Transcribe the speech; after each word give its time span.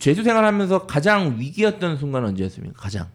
죄수 0.00 0.24
생활하면서 0.24 0.86
가장 0.86 1.36
위기였던 1.38 1.98
순간은 1.98 2.30
언제였습니까? 2.30 2.80
가장. 2.80 3.08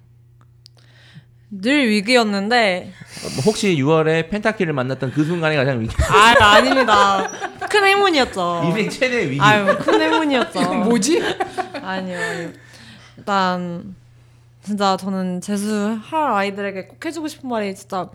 늘 1.49 1.89
위기였는데 1.89 2.91
뭐 3.35 3.43
혹시 3.45 3.75
6월에 3.75 4.29
펜타키를 4.29 4.73
만났던 4.73 5.11
그 5.11 5.23
순간이 5.23 5.55
가장 5.55 5.81
위기. 5.81 5.93
아 6.09 6.35
아닙니다. 6.55 7.29
큰 7.69 7.83
행운이었죠. 7.83 8.63
인생 8.65 8.89
최대 8.89 9.29
위기. 9.29 9.41
아유 9.41 9.77
큰 9.79 10.01
행운이었죠. 10.01 10.73
뭐지? 10.85 11.21
아니요 11.81 12.19
아니요. 12.19 12.51
일단 13.17 13.95
진짜 14.61 14.97
저는 14.97 15.41
재수할 15.41 16.33
아이들에게 16.33 16.87
꼭 16.87 17.05
해주고 17.05 17.27
싶은 17.27 17.49
말이 17.49 17.73
진짜 17.73 18.09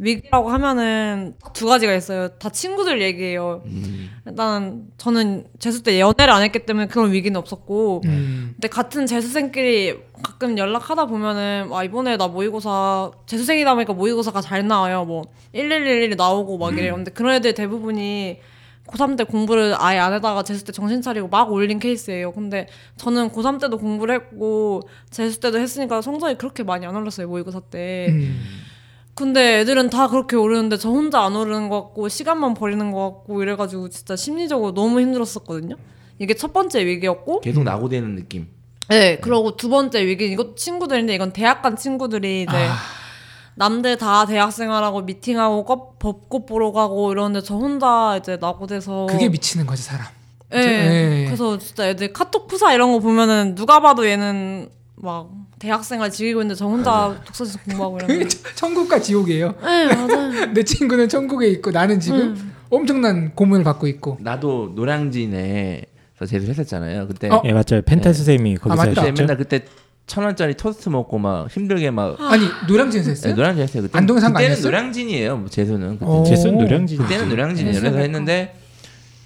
위기라고 0.00 0.48
하면은 0.48 1.34
두 1.52 1.66
가지가 1.66 1.94
있어요. 1.94 2.28
다 2.38 2.48
친구들 2.48 3.02
얘기예요. 3.02 3.62
음. 3.66 4.10
일단 4.26 4.86
저는 4.96 5.46
재수 5.58 5.82
때 5.82 6.00
연애를 6.00 6.32
안 6.32 6.42
했기 6.42 6.64
때문에 6.64 6.86
그런 6.86 7.12
위기는 7.12 7.38
없었고 7.38 8.00
음. 8.06 8.52
근데 8.54 8.68
같은 8.68 9.06
재수생끼리 9.06 9.98
가끔 10.22 10.56
연락하다 10.56 11.06
보면은 11.06 11.68
아 11.72 11.84
이번에 11.84 12.16
나 12.16 12.28
모의고사 12.28 13.10
재수생이다 13.26 13.74
보니까 13.74 13.92
모의고사가 13.92 14.40
잘 14.40 14.66
나와요 14.66 15.04
뭐 15.04 15.24
1111이 15.54 16.16
나오고 16.16 16.58
막 16.58 16.76
이래요 16.76 16.94
근데 16.94 17.10
그런 17.10 17.34
애들 17.36 17.54
대부분이 17.54 18.38
고3 18.86 19.16
때 19.16 19.24
공부를 19.24 19.74
아예 19.78 19.98
안 19.98 20.12
하다가 20.12 20.42
재수 20.42 20.64
때 20.64 20.72
정신 20.72 21.00
차리고 21.00 21.28
막 21.28 21.50
올린 21.50 21.78
케이스예요 21.78 22.32
근데 22.32 22.66
저는 22.96 23.30
고3 23.30 23.60
때도 23.60 23.78
공부를 23.78 24.14
했고 24.16 24.82
재수 25.10 25.40
때도 25.40 25.58
했으니까 25.58 26.02
성적이 26.02 26.34
그렇게 26.34 26.62
많이 26.62 26.84
안 26.84 26.94
올랐어요 26.94 27.28
모의고사 27.28 27.60
때 27.70 28.08
음. 28.10 28.40
근데 29.14 29.60
애들은 29.60 29.90
다 29.90 30.08
그렇게 30.08 30.36
오르는데 30.36 30.76
저 30.78 30.88
혼자 30.90 31.20
안 31.20 31.36
오르는 31.36 31.68
것 31.68 31.82
같고 31.84 32.08
시간만 32.08 32.54
버리는 32.54 32.90
것 32.92 33.00
같고 33.12 33.42
이래가지고 33.42 33.88
진짜 33.90 34.16
심리적으로 34.16 34.72
너무 34.72 35.00
힘들었었거든요 35.00 35.76
이게 36.18 36.34
첫 36.34 36.52
번째 36.52 36.84
위기였고 36.86 37.40
계속 37.40 37.64
낙오되는 37.64 38.14
느낌. 38.16 38.48
네, 38.88 39.18
그리고 39.20 39.56
두 39.56 39.68
번째 39.68 40.04
위기 40.04 40.26
이거 40.26 40.54
친구들인데 40.54 41.14
이건 41.14 41.32
대학 41.32 41.62
간 41.62 41.76
친구들이 41.76 42.42
이제 42.42 42.56
아. 42.56 42.76
남들 43.54 43.96
다 43.98 44.26
대학생활하고 44.26 45.02
미팅하고 45.02 45.64
껍- 45.64 45.98
벚꽃 45.98 46.46
보러 46.46 46.72
가고 46.72 47.12
이러는데 47.12 47.40
저 47.42 47.54
혼자 47.56 48.16
이제 48.18 48.36
낙오돼서 48.40 49.06
그게 49.08 49.28
미치는 49.28 49.66
거지 49.66 49.82
사람. 49.82 50.06
예. 50.54 50.58
예. 50.58 51.24
그래서 51.26 51.56
진짜 51.58 51.88
애들 51.88 52.12
카톡 52.12 52.48
프사 52.48 52.72
이런 52.74 52.90
거 52.92 52.98
보면은 52.98 53.54
누가 53.54 53.80
봐도 53.80 54.06
얘는 54.08 54.68
막 55.02 55.30
대학생활 55.58 56.10
즐기고 56.10 56.40
있는데 56.42 56.58
저 56.58 56.66
혼자 56.66 57.18
독서실 57.24 57.60
공부하고 57.64 57.98
그 57.98 58.04
이러는데 58.04 58.36
천국과 58.54 59.00
지옥이에요. 59.00 59.54
네 59.62 59.94
맞아요 59.94 60.52
내 60.52 60.62
친구는 60.62 61.08
천국에 61.08 61.48
있고 61.48 61.70
나는 61.70 61.98
지금 62.00 62.20
음. 62.20 62.52
엄청난 62.68 63.34
고문을 63.34 63.64
받고 63.64 63.86
있고. 63.88 64.18
나도 64.20 64.72
노량진에서 64.74 66.26
재수를 66.26 66.50
했었잖아요. 66.50 67.06
그때 67.08 67.28
어? 67.30 67.42
예 67.44 67.52
맞아요. 67.52 67.82
펜타스 67.84 68.24
쌤이 68.24 68.56
거기서 68.56 68.76
맞다. 68.76 68.88
그때 68.90 69.00
하셨죠. 69.00 69.22
맨날 69.22 69.36
그때 69.38 69.64
천 70.06 70.24
원짜리 70.24 70.54
토스트 70.54 70.88
먹고 70.88 71.18
막 71.18 71.48
힘들게 71.50 71.90
막 71.90 72.20
아니 72.20 72.44
노량진에서 72.68 73.10
했어요? 73.10 73.32
네, 73.32 73.36
노량진 73.36 73.62
했어요. 73.62 73.82
그때 73.84 73.96
안동산 73.96 74.32
그때는 74.32 74.52
아니었어요? 74.52 74.70
노량진이에요. 74.70 75.36
뭐 75.38 75.48
재수는 75.48 75.98
그때. 75.98 76.04
어. 76.04 76.24
재수는 76.24 76.58
노량진. 76.58 76.98
그때는. 76.98 77.28
그래서 77.28 77.54
재수는 77.54 77.98
했는데 78.00 78.54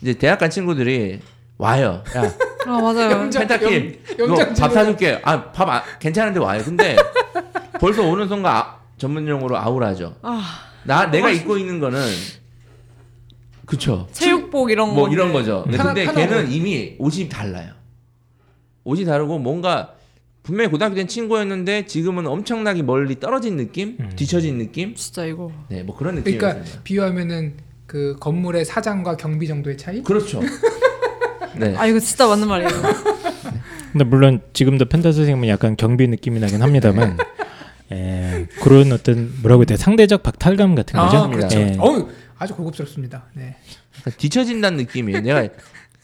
이제 0.03 0.13
대학 0.15 0.39
간 0.39 0.51
친구들이 0.51 1.21
와요. 1.59 2.03
야 2.17 2.23
아 2.67 2.81
맞아요 2.81 3.11
영장- 3.11 3.47
펜타키 3.47 3.65
영- 3.67 3.73
이거 4.15 4.27
영장 4.29 4.55
밥. 4.55 4.73
사줄게. 4.73 5.21
아밥 5.23 5.69
아, 5.69 5.83
괜찮은데 5.99 6.41
와요. 6.41 6.63
근데 6.65 6.97
벌써 7.79 8.03
오는 8.03 8.27
순간 8.27 8.57
아, 8.57 8.77
전문 8.97 9.29
용어로 9.29 9.57
아우라죠. 9.59 10.17
아 10.23 10.43
나 10.87 11.07
내가 11.11 11.31
입고 11.31 11.57
있는 11.57 11.81
거는 11.81 11.99
그쵸. 13.67 14.07
체육복 14.13 14.71
이런 14.71 14.95
거뭐 14.95 15.09
이런 15.09 15.33
거죠. 15.33 15.63
근데, 15.65 15.79
편하- 15.79 15.95
근데 15.95 16.05
편하고. 16.05 16.21
걔는 16.35 16.51
이미 16.53 16.97
옷이 16.99 17.29
달라요. 17.29 17.73
옷이 18.85 19.05
다르고 19.07 19.39
뭔가 19.39 19.95
분명히 20.43 20.71
고등학교 20.71 20.95
땐 20.95 21.09
친구였는데 21.09 21.87
지금은 21.87 22.27
엄청나게 22.27 22.83
멀리 22.83 23.19
떨어진 23.19 23.57
느낌, 23.57 23.97
뒤처진 24.17 24.59
느낌, 24.59 24.95
진짜 24.95 25.25
이거 25.25 25.51
네, 25.69 25.83
뭐 25.83 25.97
그런 25.97 26.17
느낌이었어요. 26.17 26.53
그러니까 26.53 26.81
비유하면은 26.85 27.55
그 27.87 28.17
건물의 28.21 28.67
사장과 28.67 29.17
경비 29.17 29.47
정도의 29.47 29.79
차이? 29.79 30.03
그렇죠. 30.03 30.41
네. 31.57 31.75
아 31.77 31.87
이거 31.87 31.99
진짜 32.01 32.27
맞는 32.27 32.49
말이에요 32.49 32.71
근데 33.93 34.05
물론 34.05 34.41
지금도 34.53 34.87
펜타스 34.87 35.17
선생님은 35.19 35.49
약간 35.49 35.77
경비 35.77 36.09
느낌이 36.09 36.41
나긴 36.41 36.63
합니다만 36.63 37.17
예, 37.93 38.47
그런 38.61 38.93
어떤 38.93 39.33
뭐라고 39.43 39.61
해야 39.63 39.67
돼 39.67 39.77
상대적 39.77 40.23
박탈감 40.23 40.75
같은 40.75 40.99
거죠. 40.99 41.17
아, 41.17 41.29
그렇죠. 41.29 41.59
예. 41.59 41.77
어우, 41.79 42.09
아주 42.39 42.55
고급스럽습니다. 42.55 43.25
네. 43.35 43.57
뒤처진다는 44.17 44.79
느낌이에요. 44.79 45.21
내가 45.21 45.49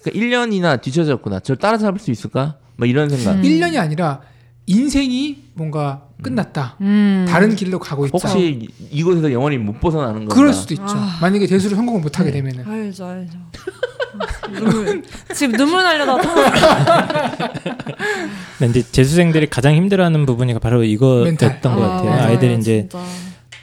그러니까 0.03 0.11
1년이나 0.11 0.81
뒤처졌구나. 0.81 1.41
저를 1.41 1.59
따라잡을 1.59 1.99
수 1.99 2.11
있을까? 2.11 2.57
뭐 2.77 2.87
이런 2.87 3.09
생각. 3.09 3.33
음. 3.37 3.43
1년이 3.43 3.79
아니라 3.79 4.21
인생이 4.67 5.43
뭔가 5.55 6.07
끝났다. 6.23 6.77
음 6.83 7.27
다른 7.29 7.57
길로 7.57 7.79
가고 7.79 8.07
있다. 8.07 8.13
혹시 8.13 8.69
이곳에서 8.91 9.33
영원히 9.33 9.59
못 9.59 9.81
벗어나는 9.81 10.21
건가? 10.21 10.35
그럴 10.35 10.53
수도 10.53 10.75
있죠. 10.75 10.85
아. 10.87 11.19
만약에 11.21 11.47
대수를 11.47 11.77
성공을 11.77 12.03
못 12.03 12.19
하게 12.21 12.31
되면은. 12.31 12.69
알죠 12.69 13.07
알죠 13.07 13.39
아, 13.39 14.00
눈물 14.53 15.03
지금 15.35 15.57
눈물 15.57 15.83
날려다 15.83 16.17
근데 18.59 18.79
이제 18.81 18.91
재수생들이 18.91 19.49
가장 19.49 19.75
힘들어하는 19.75 20.27
부분이 20.27 20.59
바로 20.59 20.85
이거였던. 20.85 21.37
것 21.51 21.61
같아요. 21.63 22.11
맞아요, 22.11 22.23
아이들이 22.29 22.57
이제 22.59 22.89
진짜. 22.89 23.05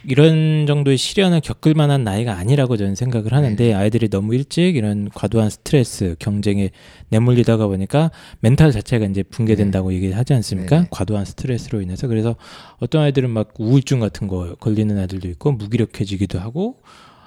이런 0.06 0.66
정도의 0.66 0.98
시련을 0.98 1.42
겪을 1.42 1.74
만한 1.74 2.04
나이가 2.04 2.38
아니라고 2.38 2.78
저는 2.78 2.96
생각을 2.96 3.34
하는데 3.34 3.74
아이들이 3.74 4.10
너무 4.10 4.34
일찍 4.34 4.76
이런 4.78 5.10
과도한 5.14 5.50
스트레스 5.50 6.16
경쟁에 6.18 6.72
내몰리다가 7.10 7.68
보니까 7.68 8.12
멘탈 8.40 8.72
자체가 8.72 9.06
이제 9.06 9.22
붕괴된다고 9.24 9.94
얘기하지 9.94 10.34
않습니까? 10.36 10.82
네. 10.82 10.88
과도한 10.92 11.26
스트레스로 11.26 11.82
인해서 11.82 12.08
그래서 12.08 12.38
어떤 12.80 13.02
아이들은 13.04 13.30
막 13.30 13.50
우울증 13.60 14.00
같은 14.00 14.28
거 14.28 14.56
걸리는 14.56 14.98
아이들도 14.98 15.28
있고 15.30 15.52
무기력해지기도 15.52 16.40
하고 16.40 16.78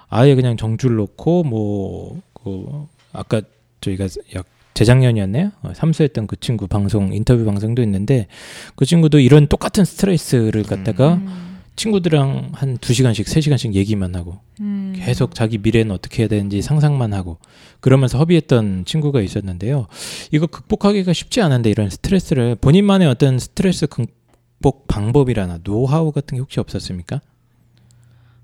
아예 0.09 0.35
그냥 0.35 0.57
정줄 0.57 0.97
놓고 0.97 1.45
뭐 1.45 2.31
그 2.45 2.87
아까 3.13 3.43
저희가 3.81 4.09
약 4.35 4.47
재작년이었네요. 4.75 5.51
어, 5.63 5.73
삼수했던 5.75 6.27
그 6.27 6.39
친구 6.39 6.67
방송 6.67 7.13
인터뷰 7.13 7.45
방송도 7.45 7.83
있는데 7.83 8.29
그 8.77 8.85
친구도 8.85 9.19
이런 9.19 9.47
똑같은 9.47 9.85
스트레스를 9.85 10.63
갖다가 10.63 11.15
음. 11.15 11.51
친구들이랑 11.77 12.51
한 12.53 12.79
두 12.79 12.93
시간씩 12.93 13.27
세 13.29 13.41
시간씩 13.41 13.75
얘기만 13.75 14.15
하고 14.15 14.39
음. 14.61 14.93
계속 14.97 15.35
자기 15.35 15.59
미래는 15.59 15.93
어떻게 15.93 16.23
해야 16.23 16.29
되는지 16.29 16.63
상상만 16.63 17.13
하고 17.13 17.39
그러면서 17.81 18.19
허비했던 18.19 18.85
친구가 18.85 19.23
있었는데요. 19.23 19.87
이거 20.31 20.47
극복하기가 20.47 21.13
쉽지 21.13 21.41
않은데 21.41 21.71
이런 21.71 21.89
스트레스를 21.89 22.55
본인만의 22.57 23.09
어떤 23.09 23.39
스트레스 23.39 23.87
극복 23.87 24.87
방법이라나 24.89 25.59
노하우 25.65 26.13
같은 26.13 26.37
게 26.37 26.41
혹시 26.41 26.61
없었습니까? 26.61 27.21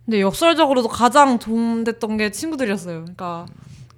근데 0.05 0.21
역설적으로도 0.21 0.89
가장 0.89 1.39
도움됐던 1.39 2.17
게 2.17 2.31
친구들이었어요. 2.31 3.01
그러니까 3.01 3.47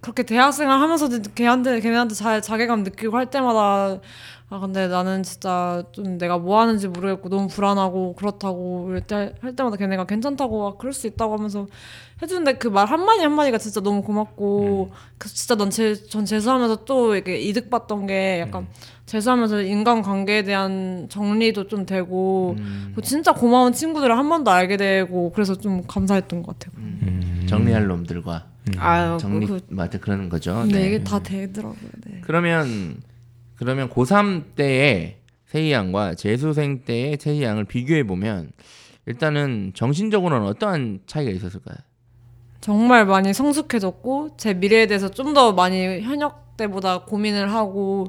그렇게 0.01 0.23
대학생활 0.23 0.81
하면서도 0.81 1.31
걔한테 1.35 1.81
걔네한테 1.81 2.15
잘 2.15 2.41
자괴감 2.43 2.83
느끼고 2.85 3.17
할 3.17 3.27
때마다 3.31 3.99
아 4.51 4.61
근데 4.61 4.89
나는 4.89 5.23
진짜 5.23 5.83
좀 5.93 6.17
내가 6.17 6.39
뭐 6.39 6.59
하는지 6.61 6.89
모르겠고 6.89 7.29
너무 7.29 7.49
불안하고 7.49 8.15
그렇다고 8.15 8.87
이럴 8.89 9.03
때 9.03 9.35
할 9.43 9.55
때마다 9.55 9.77
걔네가 9.77 10.07
괜찮다고 10.07 10.63
막 10.71 10.79
그럴 10.79 10.93
수 10.95 11.07
있다고 11.07 11.35
하면서 11.37 11.67
해주는데 12.23 12.55
그 12.55 12.69
말 12.69 12.87
한마디 12.87 13.23
한마디가 13.23 13.59
진짜 13.59 13.81
너무 13.81 14.03
고맙고 14.03 14.91
그 15.19 15.29
진짜 15.29 15.55
난전 15.55 16.25
재수하면서 16.25 16.85
또 16.87 17.15
이렇게 17.15 17.39
이득 17.39 17.69
봤던 17.69 18.07
게 18.07 18.41
약간 18.41 18.69
재수하면서 19.05 19.63
인간관계에 19.63 20.43
대한 20.45 21.07
정리도 21.11 21.67
좀 21.69 21.85
되고 21.87 22.55
음, 22.59 22.93
그 22.95 23.03
진짜 23.03 23.33
고마운 23.35 23.73
친구들을 23.73 24.17
한 24.17 24.29
번 24.29 24.45
더 24.45 24.51
알게 24.53 24.77
되고 24.79 25.31
그래서 25.33 25.57
좀 25.57 25.83
감사했던 25.87 26.43
것 26.43 26.59
같아요. 26.59 26.73
음. 26.79 27.47
정리할 27.49 27.87
놈들과 27.87 28.47
아유 28.79 29.19
정리 29.21 29.47
그, 29.47 29.61
맞아 29.69 29.99
그러는 29.99 30.29
거죠. 30.29 30.65
네, 30.65 30.73
네. 30.73 30.87
이게 30.87 31.05
다 31.05 31.23
되더라고요. 31.23 31.91
네. 32.07 32.21
그러면 32.23 32.97
그러면 33.57 33.89
고3 33.89 34.55
때의 34.55 35.17
세희 35.47 35.73
양과 35.73 36.15
재수생 36.15 36.83
때의 36.85 37.17
세희 37.21 37.43
양을 37.43 37.65
비교해 37.65 38.05
보면 38.05 38.51
일단은 39.07 39.73
정신적으로는 39.75 40.47
어떠한 40.49 41.01
차이가 41.07 41.31
있었을까요? 41.31 41.77
정말 42.61 43.07
많이 43.07 43.33
성숙해졌고 43.33 44.37
제 44.37 44.53
미래에 44.55 44.87
대해서 44.87 45.09
좀 45.09 45.33
더 45.35 45.53
많이 45.53 46.01
현역 46.01 46.57
때보다 46.57 47.05
고민을 47.05 47.53
하고 47.53 48.09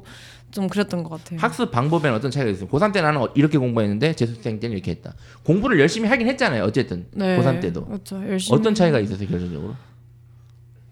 좀 0.50 0.68
그랬던 0.68 1.04
것 1.04 1.10
같아요. 1.10 1.38
학습 1.38 1.70
방법에는 1.70 2.16
어떤 2.16 2.30
차이가 2.32 2.50
있어요? 2.50 2.68
고3 2.68 2.92
때 2.92 3.00
나는 3.00 3.20
어- 3.22 3.28
이렇게 3.36 3.56
공부했는데 3.56 4.14
재수생 4.14 4.58
때는 4.58 4.74
이렇게 4.76 4.90
했다. 4.90 5.14
공부를 5.44 5.78
열심히 5.78 6.08
하긴 6.08 6.26
했잖아요. 6.26 6.64
어쨌든 6.64 7.06
네, 7.12 7.38
고3 7.38 7.60
때도 7.60 7.84
그렇죠. 7.86 8.16
열심히 8.28 8.58
어떤 8.58 8.74
차이가 8.74 8.98
있었어요 8.98 9.28
결론적으로? 9.28 9.76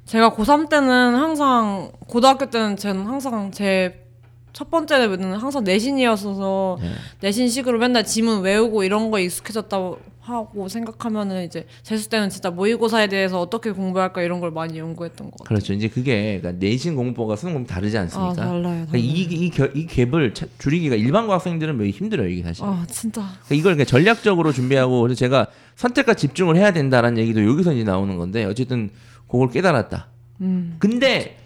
제가 0.08 0.30
고3 0.34 0.68
때는 0.68 1.14
항상 1.14 1.92
고등학교 2.06 2.48
때는 2.50 2.76
저는 2.76 3.06
항상 3.06 3.50
제 3.52 4.04
첫 4.54 4.72
번째는 4.72 5.34
항상 5.34 5.62
내신이었어서 5.62 6.78
네. 6.80 6.90
내신식으로 7.20 7.78
맨날 7.78 8.04
지문 8.04 8.40
외우고 8.40 8.82
이런 8.82 9.10
거에 9.12 9.22
익숙해졌다 9.22 9.76
하고 10.20 10.68
생각하면은 10.68 11.44
이제 11.44 11.64
재수 11.84 12.08
때는 12.08 12.28
진짜 12.28 12.50
모의고사에 12.50 13.06
대해서 13.06 13.40
어떻게 13.40 13.70
공부할까 13.70 14.20
이런 14.22 14.40
걸 14.40 14.50
많이 14.50 14.76
연구했던 14.78 15.30
것 15.30 15.38
같아요. 15.38 15.46
그렇죠. 15.46 15.72
이제 15.74 15.86
그게 15.86 16.40
그러니까 16.40 16.58
내신 16.58 16.96
공부가 16.96 17.36
수능 17.36 17.54
공부 17.54 17.68
다르지 17.72 17.96
아 17.98 18.00
않습니까? 18.00 18.34
달라요. 18.34 18.62
그러니까 18.62 18.86
달라요. 18.92 19.04
이, 19.04 19.20
이, 19.22 19.50
겨- 19.50 19.66
이 19.66 19.86
갭을 19.86 20.34
차- 20.34 20.46
줄이기가 20.58 20.96
일반고 20.96 21.32
학생들은 21.34 21.76
매우 21.78 21.88
힘들어요 21.90 22.26
이게 22.28 22.42
사실. 22.42 22.64
아 22.64 22.84
진짜 22.90 23.20
그러니까 23.44 23.54
이걸 23.54 23.74
그냥 23.74 23.86
전략적으로 23.86 24.50
준비하고 24.52 25.02
그래서 25.02 25.16
제가 25.18 25.46
선택과 25.76 26.14
집중을 26.14 26.56
해야 26.56 26.72
된다라는 26.72 27.18
얘기도 27.18 27.44
여기서 27.46 27.74
이제 27.74 27.84
나오는 27.84 28.16
건데 28.16 28.44
어쨌든 28.44 28.90
그걸 29.30 29.50
깨달았다. 29.50 30.08
음. 30.40 30.76
근데 30.78 31.36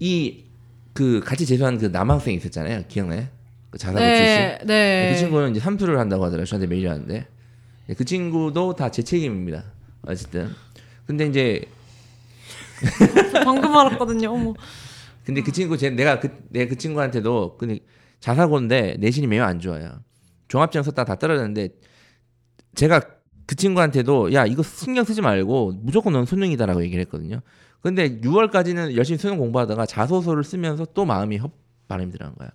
이 0.00 0.44
그 0.94 1.20
같이 1.20 1.44
재수한 1.44 1.76
그 1.76 1.86
남학생 1.86 2.34
있었잖아요. 2.34 2.84
기억나요? 2.86 3.26
그 3.70 3.78
자사고 3.78 3.98
출신. 3.98 4.14
네, 4.16 4.58
네. 4.64 5.10
그 5.12 5.18
친구는 5.18 5.50
이제 5.50 5.58
삼수를 5.58 5.98
한다고 5.98 6.24
하더라고요. 6.24 6.46
저한테 6.46 6.68
메일이 6.68 6.86
왔는데 6.86 7.26
그 7.96 8.04
친구도 8.04 8.76
다 8.76 8.88
제 8.90 9.02
책임입니다. 9.02 9.64
어쨌든 10.02 10.50
근데 11.04 11.26
이제 11.26 11.64
방금 13.44 13.76
알았거든요. 13.76 14.30
어머. 14.30 14.54
근데 15.24 15.42
그 15.42 15.50
친구 15.50 15.76
제 15.76 15.90
내가 15.90 16.20
그 16.20 16.28
내가 16.50 16.68
그 16.70 16.76
친구한테도 16.78 17.56
근데 17.58 17.80
자사고인데 18.20 18.98
내신이 19.00 19.26
매우 19.26 19.42
안 19.42 19.58
좋아요. 19.58 20.00
종합지원 20.46 20.84
썼다 20.84 21.04
다 21.04 21.16
떨어졌는데 21.16 21.70
제가 22.76 23.00
그 23.46 23.54
친구한테도 23.54 24.32
야 24.32 24.46
이거 24.46 24.62
신경 24.62 25.04
쓰지 25.04 25.20
말고 25.20 25.74
무조건 25.82 26.12
넌 26.14 26.24
수능이다라고 26.24 26.82
얘기를 26.82 27.00
했거든요. 27.02 27.40
근데 27.80 28.20
6월까지는 28.20 28.96
열심히 28.96 29.18
수능 29.18 29.36
공부하다가 29.38 29.84
자소서를 29.86 30.42
쓰면서 30.44 30.86
또 30.94 31.04
마음이 31.04 31.36
헛바람이 31.36 32.10
들어간 32.12 32.34
거야. 32.36 32.48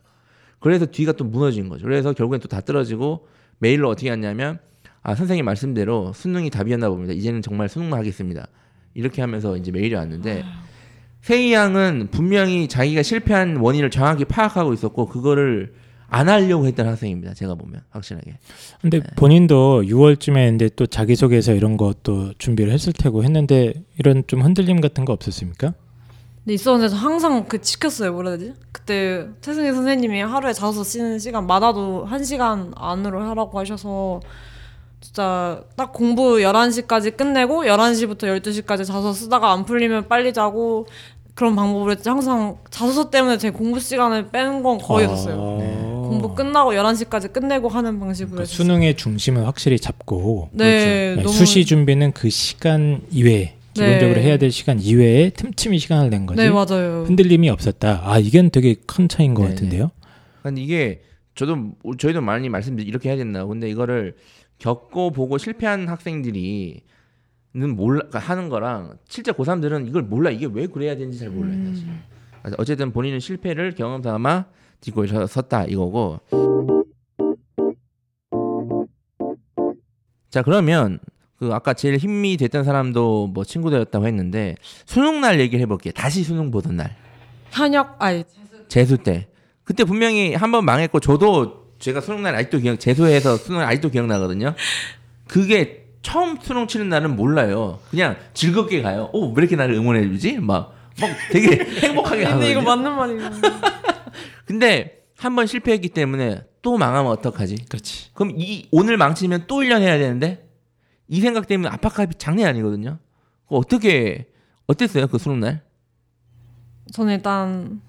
그래서 0.59 0.85
뒤가 0.85 1.11
또 1.11 1.23
무너진 1.23 1.69
거죠. 1.69 1.83
그래서 1.85 2.13
결국엔 2.13 2.39
또 2.41 2.47
다 2.47 2.61
떨어지고 2.61 3.27
메일로 3.59 3.89
어떻게 3.89 4.11
했냐면 4.11 4.59
아 5.01 5.15
선생님 5.15 5.45
말씀대로 5.45 6.11
수능이 6.13 6.49
답이었나 6.49 6.89
봅니다. 6.89 7.13
이제는 7.13 7.41
정말 7.41 7.69
수능만 7.69 7.99
하겠습니다. 7.99 8.47
이렇게 8.95 9.21
하면서 9.21 9.55
이제 9.55 9.71
메일이 9.71 9.93
왔는데 9.95 10.43
세희 11.21 11.53
양은 11.53 12.09
분명히 12.11 12.67
자기가 12.67 13.03
실패한 13.03 13.57
원인을 13.57 13.91
정확히 13.91 14.25
파악하고 14.25 14.73
있었고 14.73 15.05
그거를 15.07 15.73
안 16.09 16.29
하려고 16.29 16.65
했던 16.65 16.87
학생입니다. 16.87 17.33
제가 17.33 17.55
보면 17.55 17.81
확실하게. 17.91 18.37
근데 18.81 18.99
네. 18.99 19.05
본인도 19.15 19.83
6월쯤에 19.83 20.37
했는데 20.37 20.69
또 20.75 20.85
자기소개서 20.85 21.53
이런 21.53 21.77
것도 21.77 22.33
준비를 22.37 22.71
했을 22.71 22.93
테고 22.93 23.23
했는데 23.23 23.73
이런 23.97 24.23
좀 24.27 24.41
흔들림 24.41 24.81
같은 24.81 25.05
거 25.05 25.13
없었습니까? 25.13 25.73
근데 26.43 26.53
있었는데 26.53 26.89
저 26.89 26.95
항상 26.95 27.45
그 27.45 27.61
지켰어요. 27.61 28.13
뭐라 28.13 28.31
해야 28.31 28.39
되지? 28.39 28.53
그때 28.71 29.27
태승희 29.41 29.71
선생님이 29.71 30.21
하루에 30.21 30.53
자소서 30.53 30.83
쓰는 30.83 31.19
시간 31.19 31.45
많아도 31.45 32.05
한 32.05 32.23
시간 32.23 32.71
안으로 32.75 33.21
하라고 33.21 33.59
하셔서 33.59 34.21
진짜 35.01 35.63
딱 35.75 35.93
공부 35.93 36.37
11시까지 36.37 37.15
끝내고 37.15 37.63
11시부터 37.63 38.23
12시까지 38.41 38.85
자소서 38.85 39.13
쓰다가 39.13 39.51
안 39.51 39.65
풀리면 39.65 40.07
빨리 40.07 40.33
자고 40.33 40.87
그런 41.35 41.55
방법으로 41.55 41.91
했지 41.91 42.09
항상 42.09 42.57
자소서 42.69 43.09
때문에 43.09 43.37
제 43.37 43.49
공부 43.49 43.79
시간을 43.79 44.29
빼는 44.29 44.61
건 44.61 44.77
거의 44.77 45.05
없었어요. 45.05 45.88
공부 46.09 46.35
끝나고 46.35 46.71
11시까지 46.73 47.31
끝내고 47.31 47.69
하는 47.69 47.99
방식으로 47.99 48.35
그러니까. 48.37 48.53
수능의 48.55 48.97
중심은 48.97 49.43
확실히 49.43 49.79
잡고 49.79 50.49
네, 50.53 51.15
네, 51.15 51.21
너무 51.21 51.29
수시 51.29 51.65
준비는 51.65 52.13
그 52.13 52.29
시간 52.29 53.01
이외에 53.11 53.55
기본적으로 53.73 54.15
네. 54.15 54.23
해야 54.23 54.37
될 54.37 54.51
시간 54.51 54.79
이외에 54.79 55.29
틈틈이 55.29 55.77
시간을 55.79 56.09
낸 56.09 56.25
거지 56.25 56.41
네, 56.41 56.49
맞아요. 56.49 57.03
흔들림이 57.05 57.49
없었다. 57.49 58.01
아 58.03 58.17
이건 58.19 58.49
되게 58.49 58.75
큰 58.85 59.07
차이인 59.07 59.33
것 59.33 59.43
네네. 59.43 59.53
같은데요. 59.55 59.91
근데 60.43 60.61
이게 60.61 61.01
저도 61.35 61.71
저희도 61.97 62.21
많이 62.21 62.49
말씀드리 62.49 62.87
이렇게 62.87 63.09
해야 63.09 63.17
된다. 63.17 63.45
근데 63.45 63.69
이거를 63.69 64.15
겪고 64.57 65.11
보고 65.11 65.37
실패한 65.37 65.87
학생들이 65.87 66.81
는 67.51 67.75
몰라 67.75 68.01
그러니까 68.09 68.19
하는 68.19 68.47
거랑 68.47 68.97
실제 69.07 69.31
고3들은 69.31 69.87
이걸 69.87 70.03
몰라 70.03 70.29
이게 70.29 70.47
왜 70.51 70.67
그래야 70.67 70.95
되는지 70.95 71.17
잘 71.17 71.29
몰라요 71.29 71.57
사실. 71.65 71.87
그래서 72.43 72.55
어쨌든 72.59 72.91
본인은 72.91 73.19
실패를 73.19 73.73
경험 73.73 74.03
삼아 74.03 74.45
딛고 74.81 75.07
서- 75.07 75.27
섰다 75.27 75.65
이거고 75.65 76.19
자 80.29 80.41
그러면 80.41 80.99
그 81.37 81.49
아까 81.53 81.73
제일 81.73 81.97
힘이 81.97 82.37
됐던 82.37 82.63
사람도 82.63 83.27
뭐 83.27 83.43
친구들이었다고 83.43 84.05
했는데 84.07 84.55
수능 84.85 85.21
날 85.21 85.39
얘기를 85.39 85.61
해볼게요 85.61 85.93
다시 85.93 86.23
수능 86.23 86.51
보던 86.51 86.75
날 86.77 86.95
현역 87.51 87.95
아니 88.01 88.23
재수 88.67 88.97
때 88.97 89.27
그때 89.63 89.83
분명히 89.83 90.33
한 90.35 90.51
번 90.51 90.65
망했고 90.65 90.99
저도 90.99 91.73
제가 91.79 92.01
수능 92.01 92.23
날 92.23 92.35
아직도 92.35 92.59
기억 92.59 92.79
재수해서 92.79 93.37
수능 93.37 93.61
아직도 93.61 93.89
기억나거든요. 93.89 94.53
그게 95.27 95.85
처음 96.01 96.37
수능 96.41 96.67
치는 96.67 96.89
날은 96.89 97.15
몰라요. 97.15 97.79
그냥 97.89 98.17
즐겁게 98.33 98.81
가요. 98.81 99.09
오, 99.13 99.27
왜 99.27 99.33
이렇게 99.37 99.55
나를 99.55 99.75
응원해 99.75 100.01
주지? 100.09 100.39
막, 100.39 100.73
막 100.99 101.09
되게 101.31 101.63
행복하게 101.87 102.25
근데 102.25 102.51
이거 102.51 102.61
가거든요. 102.63 102.89
맞는 102.95 103.19
말이에요. 103.19 103.31
근데 104.49 105.03
한 105.15 105.35
번 105.35 105.45
실패했기 105.45 105.89
때문에 105.89 106.41
또 106.63 106.77
망하면 106.79 107.11
어떡하지? 107.11 107.65
그렇지. 107.69 108.11
그럼 108.15 108.31
이 108.35 108.67
오늘 108.71 108.97
망치면 108.97 109.43
또 109.45 109.57
1년 109.57 109.81
해야 109.81 109.99
되는데 109.99 110.49
이 111.07 111.21
생각 111.21 111.45
때문에 111.45 111.69
압박감이 111.69 112.15
장난이 112.17 112.47
아니거든요. 112.47 112.97
그거 113.43 113.57
어떻게 113.57 114.25
어땠어요? 114.65 115.05
그 115.07 115.19
수능 115.19 115.39
날? 115.41 115.61
저는 116.93 117.13
일단 117.15 117.79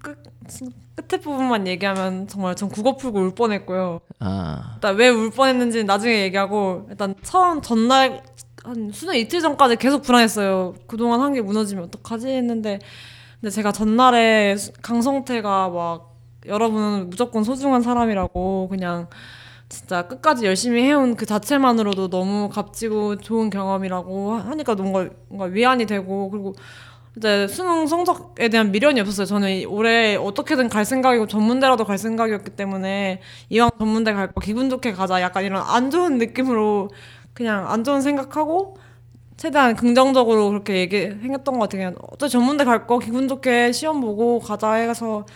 끝 0.00 0.22
끝에 0.94 1.20
부분만 1.20 1.66
얘기하면 1.66 2.28
정말 2.28 2.54
전 2.54 2.68
국어 2.68 2.96
풀고 2.96 3.18
울 3.18 3.34
뻔했고요. 3.34 4.00
아. 4.20 4.74
일단 4.76 4.94
왜 4.94 5.08
울 5.08 5.30
뻔했는지 5.30 5.82
나중에 5.82 6.22
얘기하고 6.22 6.86
일단 6.88 7.16
처음 7.24 7.60
전날 7.62 8.22
한 8.62 8.90
수능 8.92 9.16
이틀 9.16 9.40
전까지 9.40 9.74
계속 9.76 10.02
불안했어요. 10.02 10.74
그동안 10.86 11.20
한 11.20 11.32
게 11.32 11.40
무너지면 11.42 11.84
어떡하지 11.84 12.28
했는데 12.28 12.78
근데 13.46 13.54
제가 13.54 13.70
전날에 13.70 14.56
수- 14.56 14.72
강성태가 14.82 15.68
막 15.68 16.16
여러분은 16.46 17.10
무조건 17.10 17.44
소중한 17.44 17.80
사람이라고 17.80 18.66
그냥 18.68 19.06
진짜 19.68 20.02
끝까지 20.08 20.44
열심히 20.46 20.82
해온 20.82 21.14
그 21.14 21.26
자체만으로도 21.26 22.10
너무 22.10 22.48
값지고 22.48 23.18
좋은 23.18 23.48
경험이라고 23.50 24.32
하니까 24.34 24.74
뭔가, 24.74 25.08
뭔가 25.28 25.44
위안이 25.44 25.86
되고 25.86 26.28
그리고 26.28 26.54
이제 27.16 27.46
수능 27.46 27.86
성적에 27.86 28.48
대한 28.48 28.72
미련이 28.72 29.00
없었어요. 29.00 29.26
저는 29.26 29.50
이- 29.50 29.64
올해 29.64 30.16
어떻게든 30.16 30.68
갈 30.68 30.84
생각이고 30.84 31.28
전문대라도 31.28 31.84
갈 31.84 31.98
생각이었기 31.98 32.50
때문에 32.50 33.20
이왕 33.50 33.70
전문대 33.78 34.12
갈 34.12 34.32
거 34.32 34.40
기분 34.40 34.68
좋게 34.70 34.90
가자. 34.92 35.20
약간 35.22 35.44
이런 35.44 35.62
안 35.64 35.92
좋은 35.92 36.18
느낌으로 36.18 36.88
그냥 37.32 37.70
안 37.70 37.84
좋은 37.84 38.00
생각하고 38.00 38.76
최대한 39.36 39.76
긍정적으로 39.76 40.48
그렇게 40.50 40.76
얘기했던 40.78 41.58
것 41.58 41.68
같아요. 41.70 41.92
어차피 42.12 42.30
전문대 42.30 42.64
갈 42.64 42.86
거 42.86 42.98
기분 42.98 43.28
좋게 43.28 43.72
시험 43.72 44.00
보고 44.00 44.38
가자 44.40 44.72
해서 44.74 45.26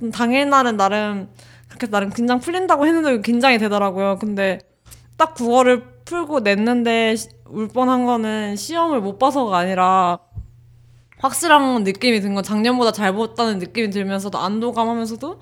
좀 0.00 0.10
당일 0.10 0.48
날은 0.48 0.76
나름 0.76 1.28
그렇게 1.68 1.86
나름 1.88 2.10
긴장 2.10 2.40
풀린다고 2.40 2.86
했는데 2.86 3.20
긴장이 3.20 3.58
되더라고요. 3.58 4.18
근데 4.18 4.58
딱 5.16 5.34
국어를 5.34 5.84
풀고 6.04 6.40
냈는데 6.40 7.16
시- 7.16 7.28
울 7.46 7.68
뻔한 7.68 8.06
거는 8.06 8.56
시험을 8.56 9.00
못 9.00 9.18
봐서가 9.18 9.58
아니라 9.58 10.18
확실한 11.18 11.84
느낌이 11.84 12.20
든 12.20 12.34
건 12.34 12.42
작년보다 12.42 12.90
잘 12.92 13.14
봤다는 13.14 13.58
느낌이 13.58 13.90
들면서도 13.90 14.38
안도감하면서도 14.38 15.40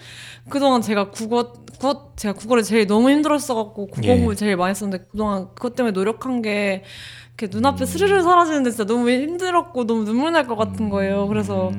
그동안 0.50 0.82
제가 0.82 1.10
국어 1.10 1.52
국어 1.52 2.12
제가 2.16 2.34
국어를 2.34 2.62
제일 2.62 2.86
너무 2.86 3.08
힘들었어 3.10 3.54
갖고 3.54 3.86
국어 3.86 4.08
예. 4.08 4.16
공부 4.16 4.34
제일 4.34 4.56
많이 4.56 4.70
했었는데 4.70 5.06
그동안 5.10 5.48
그것 5.54 5.74
때문에 5.74 5.92
노력한 5.92 6.42
게 6.42 6.82
이렇게 7.40 7.48
눈앞에 7.56 7.86
스르르 7.86 8.22
사라지는데 8.22 8.70
진짜 8.70 8.84
너무 8.84 9.08
힘들었고 9.10 9.86
너무 9.86 10.04
눈물 10.04 10.32
날 10.32 10.46
것 10.46 10.56
같은 10.56 10.90
거예요. 10.90 11.26
그래서 11.28 11.72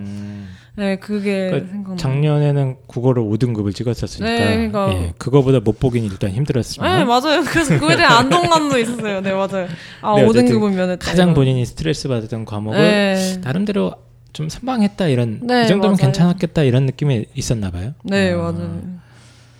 네 0.77 0.95
그게 0.97 1.49
그러니까. 1.49 1.95
작년에는 1.97 2.77
국어를 2.87 3.21
5등급을 3.23 3.75
찍었었으니까 3.75 4.25
네, 4.33 4.55
그러니까. 4.69 4.93
예, 4.93 5.13
그거보다 5.17 5.59
못 5.59 5.79
보긴 5.79 6.05
일단 6.05 6.31
힘들었지만 6.31 6.99
네 6.99 7.05
맞아요. 7.05 7.43
그래서 7.45 7.73
그거에 7.77 7.97
대한 7.97 8.13
안동감도 8.19 8.77
있었어요. 8.79 9.21
네 9.21 9.31
맞아요. 9.33 9.67
아 10.01 10.15
네, 10.15 10.23
어쨌든 10.25 10.55
5등급은 10.55 10.73
면했다. 10.73 11.05
가장. 11.05 11.33
본인이 11.33 11.65
스트레스 11.65 12.07
받았던 12.07 12.45
과목을 12.45 12.77
네. 12.79 13.37
나름대로 13.43 13.93
좀 14.33 14.47
선방했다 14.47 15.07
이런 15.09 15.41
네, 15.43 15.65
이 15.65 15.67
정도면 15.67 15.97
맞아요. 15.97 15.97
괜찮았겠다 15.97 16.63
이런 16.63 16.85
느낌이 16.85 17.25
있었나 17.35 17.69
봐요. 17.69 17.93
네 18.03 18.31
아. 18.31 18.37
맞아요. 18.37 18.81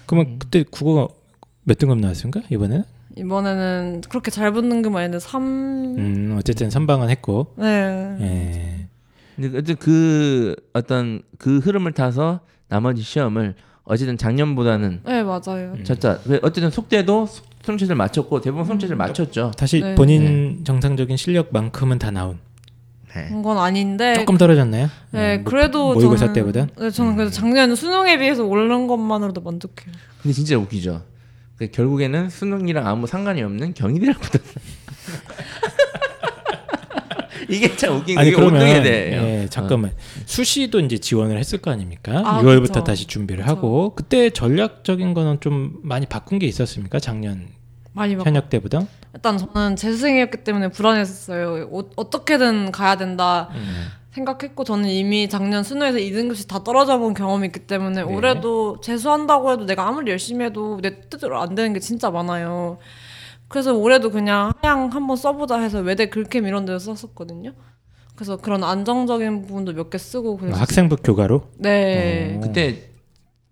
그러면 0.05 0.39
그때 0.39 0.63
국어 0.69 1.09
몇 1.63 1.77
등급 1.77 1.99
나왔습니까 1.99 2.41
이번에는? 2.49 2.83
이번에는 3.17 4.01
그렇게 4.09 4.31
잘 4.31 4.51
붙는 4.53 4.81
건 4.81 4.95
아닌데 4.95 5.19
3 5.19 5.41
음 5.97 6.35
어쨌든 6.37 6.69
선방은 6.69 7.09
했고 7.09 7.53
네. 7.57 8.15
예. 8.21 8.87
근데 9.35 9.49
어쨌든 9.57 9.75
그 9.77 10.55
어떤 10.73 11.21
그 11.37 11.59
흐름을 11.59 11.93
타서 11.93 12.41
나머지 12.67 13.01
시험을 13.01 13.55
어쨌든 13.83 14.17
작년보다는 14.17 15.01
네 15.05 15.23
맞아요. 15.23 15.73
음. 15.77 15.83
졌다. 15.83 16.19
그 16.19 16.39
어쨌든 16.43 16.69
속대도 16.69 17.27
성취를 17.63 17.95
맞췄고 17.95 18.41
대부분 18.41 18.65
성취를 18.65 18.95
맞췄죠. 18.95 19.51
다시 19.57 19.81
네. 19.81 19.95
본인 19.95 20.63
정상적인 20.63 21.17
실력만큼은 21.17 21.99
다 21.99 22.11
나온 22.11 22.37
네. 23.13 23.27
그런 23.27 23.41
건 23.43 23.57
아닌데 23.57 24.13
조금 24.13 24.37
떨어졌나요? 24.37 24.87
네 25.11 25.37
음, 25.37 25.43
모- 25.43 25.49
그래도 25.49 25.93
모의고사 25.93 26.27
저는, 26.27 26.33
때보다 26.33 26.67
네 26.79 26.89
저는 26.89 27.15
그래도 27.15 27.31
작년 27.31 27.75
수능에 27.75 28.17
비해서 28.17 28.45
오른 28.45 28.87
것만으로도 28.87 29.41
만족해요. 29.41 29.93
근데 30.21 30.33
진짜 30.33 30.57
웃기죠. 30.57 31.01
그 31.61 31.69
결국에는 31.69 32.31
수능이랑 32.31 32.87
아무 32.87 33.05
상관이 33.05 33.43
없는 33.43 33.75
경희대를 33.75 34.15
붙었어. 34.15 34.41
이게 37.49 37.75
참 37.75 37.97
웃긴 37.97 38.15
게 38.15 38.19
아니 38.19 38.29
이게 38.29 38.35
그러면 38.35 38.61
어떻게 38.61 38.81
돼? 38.81 39.43
예, 39.43 39.47
잠깐만 39.47 39.91
수시도 40.25 40.79
이제 40.79 40.97
지원을 40.97 41.37
했을 41.37 41.59
거 41.59 41.69
아닙니까? 41.69 42.23
아, 42.25 42.41
6월부터 42.41 42.67
그쵸. 42.67 42.83
다시 42.83 43.05
준비를 43.05 43.43
그쵸. 43.43 43.55
하고 43.55 43.93
그때 43.95 44.31
전략적인 44.31 45.13
거는 45.13 45.39
좀 45.41 45.73
많이 45.83 46.07
바꾼 46.07 46.39
게 46.39 46.47
있었습니까? 46.47 46.99
작년 46.99 47.49
많이 47.93 48.15
막 48.15 48.25
현역 48.25 48.49
때보다? 48.49 48.87
일단 49.13 49.37
저는 49.37 49.75
재수생이었기 49.75 50.43
때문에 50.43 50.69
불안했었어요. 50.69 51.69
어, 51.71 51.83
어떻게든 51.95 52.71
가야 52.71 52.95
된다 52.95 53.49
음. 53.53 53.85
생각했고 54.11 54.63
저는 54.63 54.89
이미 54.89 55.29
작년 55.29 55.63
수능에서 55.63 55.97
2등급씩 55.97 56.47
다 56.47 56.63
떨어져 56.63 56.97
본 56.97 57.13
경험이 57.13 57.47
있기 57.47 57.61
때문에 57.61 58.03
네. 58.03 58.13
올해도 58.13 58.81
재수한다고 58.81 59.51
해도 59.51 59.65
내가 59.65 59.87
아무리 59.87 60.11
열심히 60.11 60.45
해도 60.45 60.79
내 60.81 61.01
뜻대로 61.09 61.39
안 61.39 61.55
되는 61.55 61.71
게 61.73 61.79
진짜 61.79 62.09
많아요. 62.11 62.77
그래서 63.47 63.73
올해도 63.73 64.11
그냥 64.11 64.51
하향 64.61 64.89
한번 64.91 65.15
써보자 65.17 65.59
해서 65.59 65.79
외대 65.79 66.07
글캠 66.09 66.45
이런 66.45 66.65
데서 66.65 66.93
썼었거든요. 66.95 67.53
그래서 68.15 68.37
그런 68.37 68.63
안정적인 68.63 69.43
부분도 69.43 69.73
몇 69.73 69.89
개 69.89 69.97
쓰고 69.97 70.37
그래서 70.37 70.57
학생부 70.57 70.97
교과로? 70.97 71.43
네. 71.57 72.35
어. 72.37 72.41
그때 72.41 72.90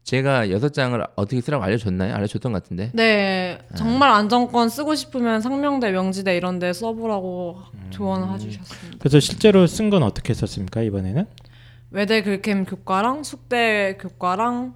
제가 0.09 0.49
여섯 0.49 0.73
장을 0.73 0.99
어떻게 1.15 1.39
쓰라고 1.39 1.63
알려줬나요? 1.63 2.15
알려줬던 2.15 2.51
것 2.51 2.63
같은데. 2.63 2.89
네, 2.95 3.59
정말 3.75 4.09
안정권 4.09 4.69
쓰고 4.69 4.95
싶으면 4.95 5.39
상명대, 5.39 5.91
명지대 5.91 6.35
이런 6.35 6.57
데 6.57 6.73
써보라고 6.73 7.59
조언을 7.91 8.33
해주셨습니다. 8.33 8.97
그래서 8.99 9.19
실제로 9.19 9.67
쓴 9.67 9.91
건 9.91 10.01
어떻게 10.01 10.33
썼습니까 10.33 10.81
이번에는? 10.81 11.27
외대 11.91 12.23
글캠 12.23 12.65
교과랑 12.65 13.21
숙대 13.23 13.97
교과랑 13.99 14.73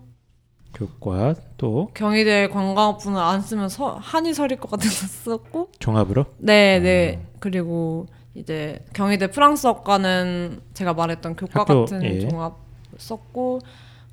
교과 0.76 1.34
또 1.58 1.90
경희대 1.96 2.50
관광학부는 2.50 3.20
안 3.20 3.42
쓰면 3.42 3.70
서, 3.70 3.98
한이 4.02 4.36
서릴 4.36 4.60
것 4.60 4.70
같아서 4.70 5.08
썼고 5.32 5.70
종합으로? 5.80 6.26
네, 6.38 6.80
네. 6.80 7.26
그리고 7.40 8.06
이제 8.36 8.86
경희대 8.94 9.32
프랑스어과는 9.32 10.62
제가 10.76 10.94
말했던 10.94 11.36
교과 11.36 11.62
학교, 11.62 11.86
같은 11.86 12.04
예. 12.04 12.20
종합 12.20 12.58
썼고 12.98 13.62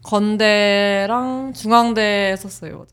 건대랑 0.02 1.52
중앙대 1.54 2.34
썼어요. 2.38 2.86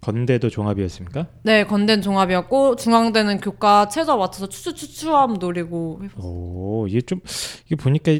건대도 0.00 0.48
종합이었습니까? 0.48 1.26
네, 1.42 1.64
건대는 1.64 2.00
종합이었고 2.02 2.76
중앙대는 2.76 3.38
교과 3.40 3.88
최저 3.88 4.16
맞춰서 4.16 4.48
추추 4.48 4.74
추추함 4.74 5.34
노리고 5.34 6.00
해봤어요. 6.02 6.22
오 6.24 6.86
이게 6.88 7.02
좀 7.02 7.20
이게 7.66 7.76
보니까 7.76 8.12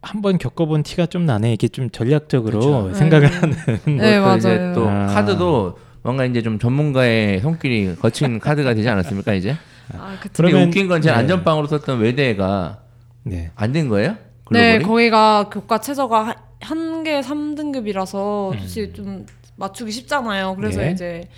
한번 0.00 0.38
겪어본 0.38 0.82
티가 0.82 1.06
좀 1.06 1.26
나네. 1.26 1.52
이게 1.52 1.68
좀 1.68 1.90
전략적으로 1.90 2.58
그쵸. 2.58 2.94
생각을 2.94 3.28
네. 3.30 3.36
하는. 3.36 3.56
네, 3.98 4.18
또 4.18 4.36
이제 4.36 4.48
맞아요. 4.56 4.74
또 4.74 4.88
아. 4.88 5.06
카드도 5.08 5.78
뭔가 6.02 6.24
이제 6.24 6.40
좀 6.40 6.58
전문가의 6.58 7.40
손길이 7.40 7.94
거친 7.96 8.38
카드가 8.40 8.72
되지 8.72 8.88
않았습니까 8.88 9.34
이제? 9.34 9.56
아, 9.92 10.16
그쵸. 10.20 10.32
그러면- 10.42 10.68
웃긴 10.68 10.88
건 10.88 11.02
제가 11.02 11.16
네. 11.16 11.20
안전빵으로 11.20 11.66
썼던 11.66 12.00
외대가 12.00 12.78
네. 13.24 13.50
안된 13.56 13.88
거예요? 13.90 14.16
네, 14.52 14.78
글로벌이? 14.78 14.84
거기가 14.84 15.50
교과 15.50 15.78
최저가 15.80 16.34
한 16.60 17.02
개 17.04 17.20
3등급이라서 17.20 18.52
음. 18.54 18.58
솔직히 18.58 18.92
좀 18.92 19.26
맞추기 19.56 19.90
쉽잖아요. 19.92 20.56
그래서 20.56 20.80
네. 20.80 20.90
이제 20.92 21.28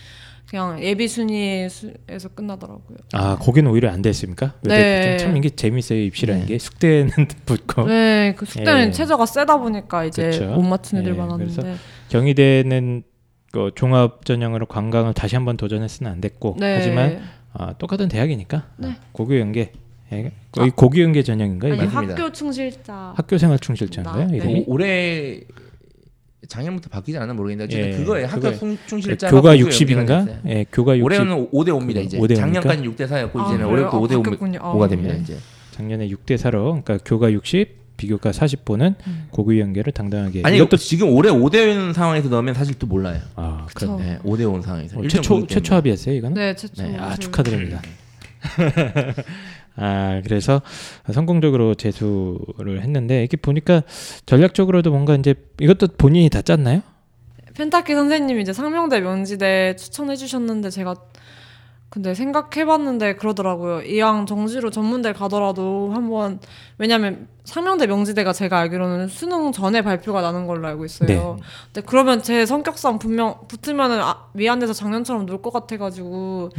그냥 0.48 0.82
예비 0.82 1.06
순위에서 1.08 2.28
끝나더라고요. 2.34 2.96
아 3.12 3.36
거기는 3.36 3.70
오히려 3.70 3.90
안 3.90 4.00
됐습니까? 4.00 4.54
네. 4.62 5.18
참 5.18 5.36
이게 5.36 5.50
재밌어요 5.50 6.00
입시라는 6.00 6.42
네. 6.42 6.46
게 6.46 6.58
숙대는 6.58 7.10
붙고 7.44 7.86
네, 7.86 8.34
그 8.36 8.46
숙대는 8.46 8.88
예. 8.88 8.90
최저가 8.90 9.26
세다 9.26 9.58
보니까 9.58 10.04
이제 10.06 10.30
그쵸. 10.30 10.46
못 10.46 10.62
맞춘 10.62 11.00
애들 11.00 11.12
예, 11.12 11.16
많았는데. 11.18 11.76
경희대는 12.08 13.02
그 13.52 13.70
종합 13.74 14.24
전형으로 14.24 14.66
관광을 14.66 15.12
다시 15.14 15.34
한번 15.36 15.56
도전했으면 15.56 16.12
안 16.12 16.20
됐고 16.20 16.56
네. 16.58 16.76
하지만 16.76 17.20
아, 17.52 17.74
똑같은 17.74 18.08
대학이니까 18.08 18.68
네. 18.78 18.96
고교 19.12 19.38
연계 19.38 19.72
예, 20.12 20.32
거의 20.52 20.70
고교 20.70 21.00
연계 21.02 21.22
전형인가요? 21.22 21.74
아니. 21.74 21.86
학교 21.86 22.32
충실자. 22.32 23.12
학교 23.16 23.36
생활 23.36 23.58
충실자인가요? 23.58 24.26
네. 24.28 24.64
올해 24.66 25.40
작년부터 26.48 26.88
바뀌지 26.88 27.18
않았나 27.18 27.34
모르겠는데 27.34 27.74
어쨌든 27.74 27.92
예, 27.92 27.96
그거예요. 28.04 28.26
학교 28.26 28.36
그거예요. 28.40 28.58
충- 28.58 28.78
충실자 28.86 29.30
교과 29.30 29.56
60인가? 29.56 30.40
예, 30.46 30.64
교과 30.72 30.96
60. 30.96 31.04
올해는 31.04 31.50
5대 31.50 31.68
5입니다 31.68 32.04
이제. 32.04 32.18
5대 32.18 32.30
5입니까? 32.32 32.36
작년까지 32.36 32.82
6대 32.84 33.06
4였고 33.08 33.36
아, 33.38 33.46
이제는? 33.48 33.66
올해부터 33.66 33.96
아, 33.98 34.00
5대 34.00 34.18
5, 34.18 34.22
바뀌었군요. 34.22 34.58
아, 34.62 34.72
5가 34.74 34.88
됩니다 34.88 35.14
네. 35.14 35.20
이제. 35.20 35.36
작년에 35.72 36.08
6대 36.08 36.36
4로 36.38 36.82
그러니까 36.82 36.98
교과 37.04 37.32
60, 37.32 37.76
비교과 37.98 38.30
40보는 38.30 38.94
음. 39.06 39.26
고교 39.30 39.58
연계를 39.58 39.92
당당하게 39.92 40.42
아니 40.44 40.56
이것도 40.56 40.76
지금 40.76 41.10
올해 41.10 41.30
5대 41.30 41.92
상황에서 41.92 42.28
넣으면 42.28 42.54
사실 42.54 42.74
또 42.78 42.86
몰라요. 42.86 43.20
아. 43.34 43.66
그렇네. 43.74 44.04
네, 44.04 44.18
5대 44.24 44.48
5 44.50 44.62
상황에서 44.62 44.98
어, 45.00 45.02
최초 45.02 45.46
최초 45.48 45.62
때문에. 45.62 45.74
합의였어요, 45.74 46.14
이거는? 46.14 46.34
네, 46.34 46.54
최초. 46.56 46.82
네, 46.82 46.96
아, 46.96 47.10
저- 47.10 47.16
축하드립니다. 47.22 47.82
아, 49.80 50.20
그래서 50.24 50.60
성공적으로 51.12 51.74
재수를 51.74 52.82
했는데 52.82 53.22
이게 53.22 53.36
보니까 53.36 53.82
전략적으로도 54.26 54.90
뭔가 54.90 55.14
이제 55.14 55.34
이것도 55.60 55.88
본인이 55.96 56.28
다 56.28 56.42
짰나요? 56.42 56.82
펜타키 57.54 57.94
선생님이 57.94 58.42
이제 58.42 58.52
상명대 58.52 59.00
명지대 59.00 59.76
추천해 59.76 60.16
주셨는데 60.16 60.70
제가 60.70 60.94
근데 61.90 62.14
생각해봤는데 62.14 63.16
그러더라고요. 63.16 63.82
이왕 63.82 64.26
정시로 64.26 64.70
전문대 64.70 65.12
가더라도 65.12 65.90
한번 65.94 66.38
왜냐면 66.76 67.28
상명대 67.48 67.86
명지대가 67.86 68.32
제가 68.34 68.58
알기로는 68.58 69.08
수능 69.08 69.52
전에 69.52 69.80
발표가 69.80 70.20
나는 70.20 70.46
걸로 70.46 70.68
알고 70.68 70.84
있어요. 70.84 71.08
네. 71.08 71.18
근데 71.72 71.86
그러면 71.86 72.22
제 72.22 72.44
성격상 72.44 72.98
분명 72.98 73.38
붙으면은 73.48 74.00
아, 74.02 74.26
미안해서 74.34 74.74
작년처럼 74.74 75.24
놀 75.24 75.38
것 75.40 75.50
같아가지고 75.52 76.50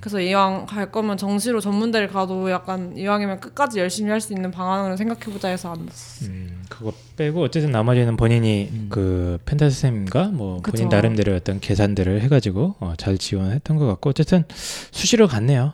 그래서 0.00 0.20
이왕 0.20 0.64
갈 0.66 0.90
거면 0.90 1.16
정시로 1.18 1.60
전문대를 1.60 2.08
가도 2.08 2.50
약간 2.50 2.96
이왕이면 2.96 3.40
끝까지 3.40 3.78
열심히 3.78 4.10
할 4.10 4.20
수 4.20 4.32
있는 4.32 4.50
방안으로 4.50 4.96
생각해보자 4.96 5.48
해서 5.48 5.70
안 5.72 5.84
넣었어요. 5.84 6.30
음, 6.30 6.64
그거 6.68 6.92
빼고 7.16 7.42
어쨌든 7.42 7.70
나머지는 7.70 8.16
본인이 8.16 8.68
음. 8.72 8.86
그 8.90 9.38
펜타스 9.44 9.78
쌤과 9.80 10.28
뭐 10.28 10.60
본인 10.62 10.62
그쵸. 10.62 10.88
나름대로 10.88 11.34
어떤 11.34 11.60
계산들을 11.60 12.20
해가지고 12.22 12.76
어, 12.80 12.94
잘 12.96 13.18
지원했던 13.18 13.76
것 13.76 13.86
같고 13.86 14.10
어쨌든 14.10 14.44
수시로 14.48 15.28
갔네요. 15.28 15.72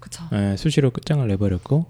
그쵸. 0.00 0.22
예, 0.32 0.56
수시로 0.56 0.90
끝장을 0.90 1.26
내버렸고 1.28 1.86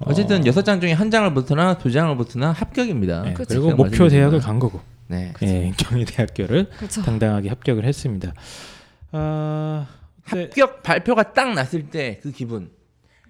어쨌든 0.00 0.46
여섯 0.46 0.62
장 0.62 0.80
중에 0.80 0.92
한 0.92 1.10
장을 1.10 1.32
붙으나 1.34 1.76
두 1.78 1.90
장을 1.90 2.14
붙으나 2.16 2.52
합격입니다. 2.52 3.24
예, 3.26 3.32
그쵸. 3.34 3.60
그리고 3.62 3.76
목표. 3.76 4.08
대학을 4.08 4.40
간 4.40 4.58
거고 4.58 4.80
네. 5.08 5.32
예, 5.42 5.72
경희 5.76 6.04
대학교를 6.06 6.70
그쵸. 6.78 7.02
당당하게 7.02 7.48
합격을 7.50 7.84
했습니다. 7.84 8.32
아, 9.12 9.86
네. 10.32 10.42
합격 10.44 10.82
발표가 10.82 11.32
딱 11.34 11.52
났을 11.52 11.90
때 11.90 12.20
그 12.22 12.32
기분 12.32 12.70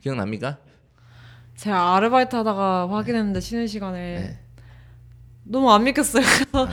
기억납니까? 0.02 0.58
제가 1.56 1.96
아르바이트 1.96 2.36
하다가 2.36 2.88
확인했는데 2.90 3.40
쉬는 3.40 3.66
시간에 3.66 3.98
네. 4.20 4.38
너무 5.42 5.72
안 5.72 5.82
믿겼어요. 5.84 6.22
그래서 6.22 6.68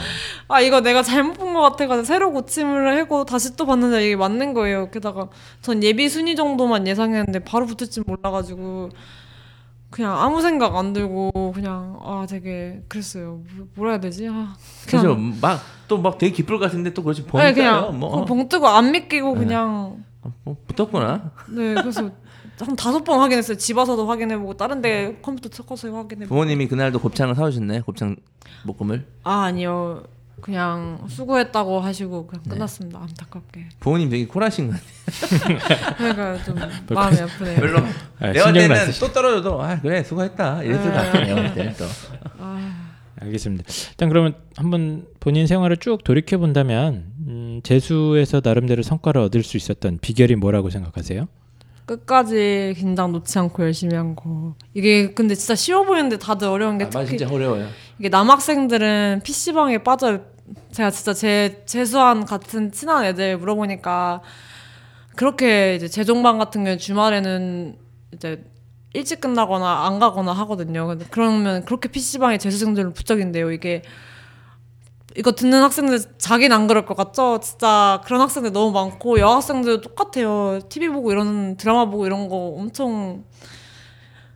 아 0.48 0.62
이거 0.62 0.82
내가 0.82 1.02
잘못 1.02 1.34
본 1.34 1.54
것 1.54 1.62
같아가지고 1.62 2.06
새로 2.06 2.32
고침을 2.32 3.00
하고 3.00 3.26
다시 3.26 3.56
또 3.58 3.66
봤는데 3.66 4.06
이게 4.06 4.16
맞는 4.16 4.54
거예요. 4.54 4.92
게다가 4.92 5.30
전 5.62 5.82
예비 5.84 6.08
순위 6.08 6.36
정도만 6.36 6.86
예상했는데 6.86 7.40
바로 7.40 7.66
붙을 7.66 7.90
줄 7.90 8.04
몰라가지고 8.06 8.90
그냥 9.90 10.18
아무 10.20 10.42
생각 10.42 10.76
안 10.76 10.94
들고 10.94 11.32
그냥 11.54 11.98
아 12.02 12.26
되게 12.30 12.84
그랬어요. 12.88 13.42
뭐- 13.56 13.68
뭐라 13.76 13.92
해야 13.94 14.00
되지? 14.00 14.28
아 14.30 14.56
그냥 14.88 15.38
막또 15.42 16.00
막 16.02 16.18
되게 16.18 16.34
기쁠 16.34 16.60
것 16.60 16.66
같은데 16.66 16.94
또 16.94 17.04
그렇지 17.04 17.24
네, 17.24 17.28
보니까 17.28 17.54
그냥 17.54 18.00
뭐, 18.00 18.26
봉 18.26 18.50
뜨고 18.50 18.68
안 18.68 18.92
믿기고 18.92 19.36
그냥 19.36 20.04
어, 20.22 20.34
뭐 20.44 20.58
붙었구나. 20.68 21.32
네 21.50 21.74
그래서 21.76 22.12
한 22.60 22.76
다섯 22.76 23.04
번 23.04 23.20
확인했어요. 23.20 23.58
집 23.58 23.78
와서도 23.78 24.08
확인해보고 24.08 24.56
다른 24.56 24.82
데 24.82 25.20
컴퓨터 25.22 25.50
섞어서 25.52 25.90
확인해보고 25.94 26.28
부모님이 26.28 26.68
그날도 26.68 27.00
곱창을 27.00 27.36
사오셨나요? 27.36 27.84
곱창 27.84 28.16
볶음을? 28.66 29.06
아 29.24 29.44
아니요 29.44 30.04
그냥 30.42 31.04
수고했다고 31.10 31.80
하시고 31.80 32.28
그냥 32.28 32.44
네. 32.46 32.50
끝났습니다 32.52 33.00
안타깝게 33.02 33.70
부모님 33.80 34.10
되게 34.10 34.28
쿨하신 34.28 34.70
것 34.72 34.78
같아요. 34.78 35.96
그러니까 35.98 36.44
좀 36.44 36.56
마음이 36.96 37.18
아프네요 37.20 37.56
별로 37.60 37.80
아, 38.20 38.32
내가 38.32 38.54
때는 38.54 38.76
또 39.00 39.12
떨어져도 39.12 39.62
아 39.62 39.80
그래 39.82 40.04
수고했다 40.04 40.64
이랬을 40.64 40.84
것 40.84 40.92
같아요. 40.94 41.36
볼 41.36 41.54
때는 41.54 41.74
또. 41.78 41.86
알겠습니다. 43.20 43.64
일단 43.90 44.10
그러면 44.10 44.36
한번 44.56 45.08
본인 45.20 45.48
생활을 45.48 45.78
쭉 45.78 46.04
돌이켜 46.04 46.38
본다면 46.38 47.06
음, 47.28 47.62
재수에서 47.64 48.42
나름대로 48.44 48.84
성과를 48.84 49.20
얻을 49.22 49.42
수 49.42 49.58
있었던 49.58 49.98
비결이 50.02 50.36
뭐라고 50.36 50.70
생각하세요? 50.70 51.28
끝까지 51.88 52.76
긴장 52.78 53.14
놓지 53.14 53.40
않고 53.40 53.64
열심히 53.64 53.96
한 53.96 54.14
거 54.16 54.56
이게 54.74 55.14
근데 55.14 55.34
진짜 55.36 55.56
쉬워 55.56 55.84
보이는데 55.84 56.18
다들 56.20 56.48
어려운 56.48 56.78
게 56.78 56.84
아, 56.86 56.90
말 56.94 57.06
특히 57.06 57.18
진짜 57.18 57.34
어려워요. 57.34 57.68
이게 58.00 58.10
남학생들은 58.10 59.22
PC방에 59.24 59.80
빠져 59.80 60.20
제가 60.72 60.92
진짜 60.92 61.14
제 61.14 61.64
재수한 61.66 62.26
같은 62.26 62.72
친한 62.72 63.04
애들 63.06 63.38
물어보니까 63.38 64.22
그렇게 65.16 65.76
이제 65.76 65.88
재종반 65.88 66.38
같은 66.38 66.64
경우 66.64 66.78
주말에는 66.78 67.78
이제 68.14 68.46
일찍 68.94 69.20
끝나거나 69.20 69.86
안 69.86 70.00
가거나 70.00 70.32
하거든요. 70.34 70.88
근데 70.88 71.06
그러면 71.10 71.66
그렇게 71.66 71.90
PC방에 71.90 72.38
재수생들을 72.38 72.94
부쩍인데요. 72.94 73.52
이게 73.52 73.82
이거 75.16 75.32
듣는 75.32 75.64
학생들 75.64 76.00
자기는 76.20 76.56
안 76.56 76.68
그럴 76.68 76.86
것 76.86 76.96
같죠? 76.96 77.40
진짜 77.42 78.02
그런 78.06 78.22
학생들 78.22 78.54
너무 78.54 78.72
많고 78.72 79.20
여학생들 79.20 79.82
똑같아요. 79.82 80.60
TV 80.70 80.90
보고 80.90 81.12
이런 81.12 81.58
드라마 81.58 81.86
보고 81.86 82.06
이런 82.06 82.30
거 82.30 82.36
엄청 82.58 83.24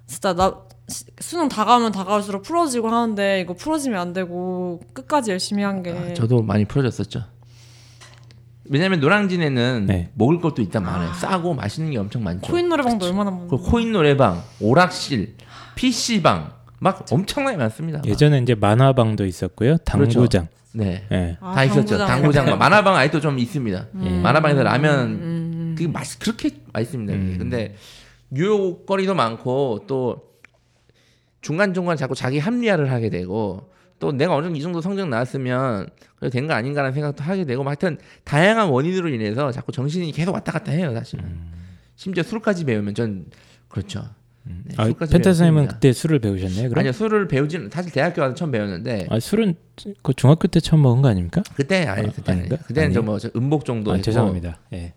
진짜 0.08 0.34
나 0.34 0.48
시- 0.48 0.71
수능 1.20 1.48
다가오면 1.50 1.92
다가올수록 1.92 2.44
풀어지고 2.44 2.90
하는데 2.90 3.42
이거 3.42 3.54
풀어지면 3.54 4.00
안 4.00 4.14
되고 4.14 4.80
끝까지 4.94 5.32
열심히 5.32 5.64
한 5.64 5.82
게 5.84 5.92
아, 5.92 6.14
저도 6.14 6.42
많이 6.44 6.66
풀어졌었죠. 6.66 7.24
왜냐면 8.66 9.00
노량진에는 9.00 9.86
네. 9.88 10.12
먹을 10.14 10.40
것도 10.40 10.62
일단 10.62 10.84
많아요. 10.84 11.14
싸고 11.14 11.54
맛있는 11.56 11.92
게 11.92 11.98
엄청 11.98 12.24
많죠. 12.24 12.50
코인 12.52 12.70
노래방도 12.70 13.06
얼마나 13.06 13.32
많은데. 13.32 13.50
그 13.56 13.62
코인 13.62 13.92
노래방, 13.92 14.42
오락실, 14.62 15.36
PC방 15.76 16.52
막 16.80 17.06
엄청나게 17.12 17.58
많습니다. 17.58 18.02
예전에 18.06 18.38
이제 18.40 18.56
만화방도 18.56 19.26
있었고요. 19.26 19.78
당구장. 19.78 20.48
네. 20.74 21.04
예. 21.12 21.38
아, 21.42 21.54
다 21.54 21.64
있었죠. 21.66 21.98
당구장. 21.98 22.46
당구장, 22.46 22.58
만화방 22.60 22.96
아직도 22.96 23.20
좀 23.20 23.40
있습니다. 23.40 23.88
예. 24.04 24.10
만화방에서 24.22 24.64
라면 24.64 25.00
음. 25.10 25.76
그게 25.78 25.90
맛 25.90 26.06
그렇게 26.20 26.52
맛있습니다. 26.72 27.14
음. 27.14 27.36
근데 27.40 27.76
유혹거리도 28.34 29.14
많고 29.16 29.86
또 29.88 30.31
중간 31.42 31.74
중간 31.74 31.98
자꾸 31.98 32.16
자기 32.16 32.40
합리화를 32.40 32.92
하게 32.92 33.10
되고 33.10 33.70
또 34.00 34.12
내가 34.12 34.36
어느 34.36 34.46
정도 34.46 34.58
이 34.58 34.62
정도 34.62 34.82
성적 34.82 35.08
나왔으면 35.10 35.88
그래도 36.16 36.34
된 36.34 36.48
거 36.48 36.54
아닌가라는 36.54 36.94
생각도 36.94 37.24
하게 37.24 37.46
되고 37.46 37.64
막 37.64 37.72
하여튼 37.72 37.98
다양한 38.24 38.70
원인으로 38.70 39.10
인해서 39.10 39.52
자꾸 39.52 39.72
정신이 39.72 40.12
계속 40.12 40.34
왔다 40.34 40.52
갔다 40.52 40.72
해요 40.72 40.94
사실은. 40.94 41.26
심지어 41.96 42.24
술까지 42.24 42.66
배우면 42.66 42.96
전 42.96 43.26
그렇죠. 43.68 44.04
네, 44.44 44.74
아, 44.78 44.86
술까지 44.86 45.12
펜타 45.14 45.30
선생님은 45.30 45.62
배웠습니다. 45.64 45.76
그때 45.76 45.94
술을 45.94 46.20
배우셨나요? 46.20 46.70
그럼? 46.70 46.80
아니요 46.80 46.92
술을 46.94 47.28
배우지는 47.28 47.70
사실 47.70 47.92
대학교 47.92 48.24
와서 48.24 48.34
처음 48.34 48.50
배웠는데 48.50 49.06
아, 49.12 49.20
술은 49.20 49.54
그 50.02 50.14
중학교 50.16 50.48
때 50.48 50.60
처음 50.60 50.82
먹은 50.82 51.04
거 51.04 51.10
아닙니까? 51.10 51.44
그때 51.56 51.86
아니 51.86 52.08
아, 52.08 52.12
그때 52.12 52.32
아닌가? 52.32 52.58
그때는? 52.58 52.94
저뭐 52.94 53.20
음복 53.36 53.66
정도 53.66 53.92
아, 53.92 53.94
했고 53.96 54.04
죄송합니다. 54.06 54.60
예. 54.74 54.94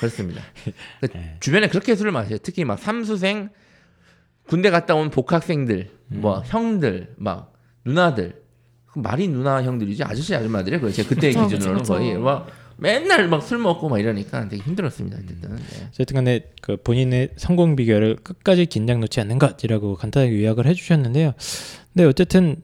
그렇습니다. 0.00 0.42
그 1.00 1.08
네. 1.08 1.36
주변에 1.40 1.68
그렇게 1.68 1.94
술을 1.94 2.10
마셔요. 2.10 2.38
특히 2.42 2.64
막 2.64 2.78
삼수생, 2.78 3.50
군대 4.50 4.68
갔다 4.70 4.96
온 4.96 5.10
복학생들, 5.10 5.88
음. 6.12 6.20
뭐 6.20 6.42
형들, 6.44 7.14
막 7.16 7.52
누나들. 7.84 8.42
그 8.86 8.98
말이 8.98 9.28
누나 9.28 9.62
형들이지 9.62 10.02
아저씨 10.02 10.34
아줌마들이 10.34 10.80
그제 10.80 11.04
그때 11.04 11.28
그쵸, 11.28 11.46
기준으로는 11.46 11.82
그쵸. 11.82 11.92
거의 11.94 12.18
막 12.18 12.48
맨날 12.76 13.28
막 13.28 13.42
술 13.42 13.58
먹고 13.58 13.88
막 13.88 14.00
이러니까 14.00 14.48
되게 14.48 14.60
힘들었습니다. 14.64 15.18
어쨌든. 15.22 15.54
네. 15.54 15.62
어쨌든 15.90 16.14
간에 16.16 16.40
그 16.60 16.76
본인의 16.76 17.30
성공 17.36 17.76
비결을 17.76 18.16
끝까지 18.16 18.66
긴장 18.66 18.98
놓지 18.98 19.20
않는 19.20 19.38
것이라고 19.38 19.94
간단하게 19.94 20.42
요약을 20.42 20.66
해주셨는데요. 20.66 21.32
근데 21.92 22.04
어쨌든 22.04 22.56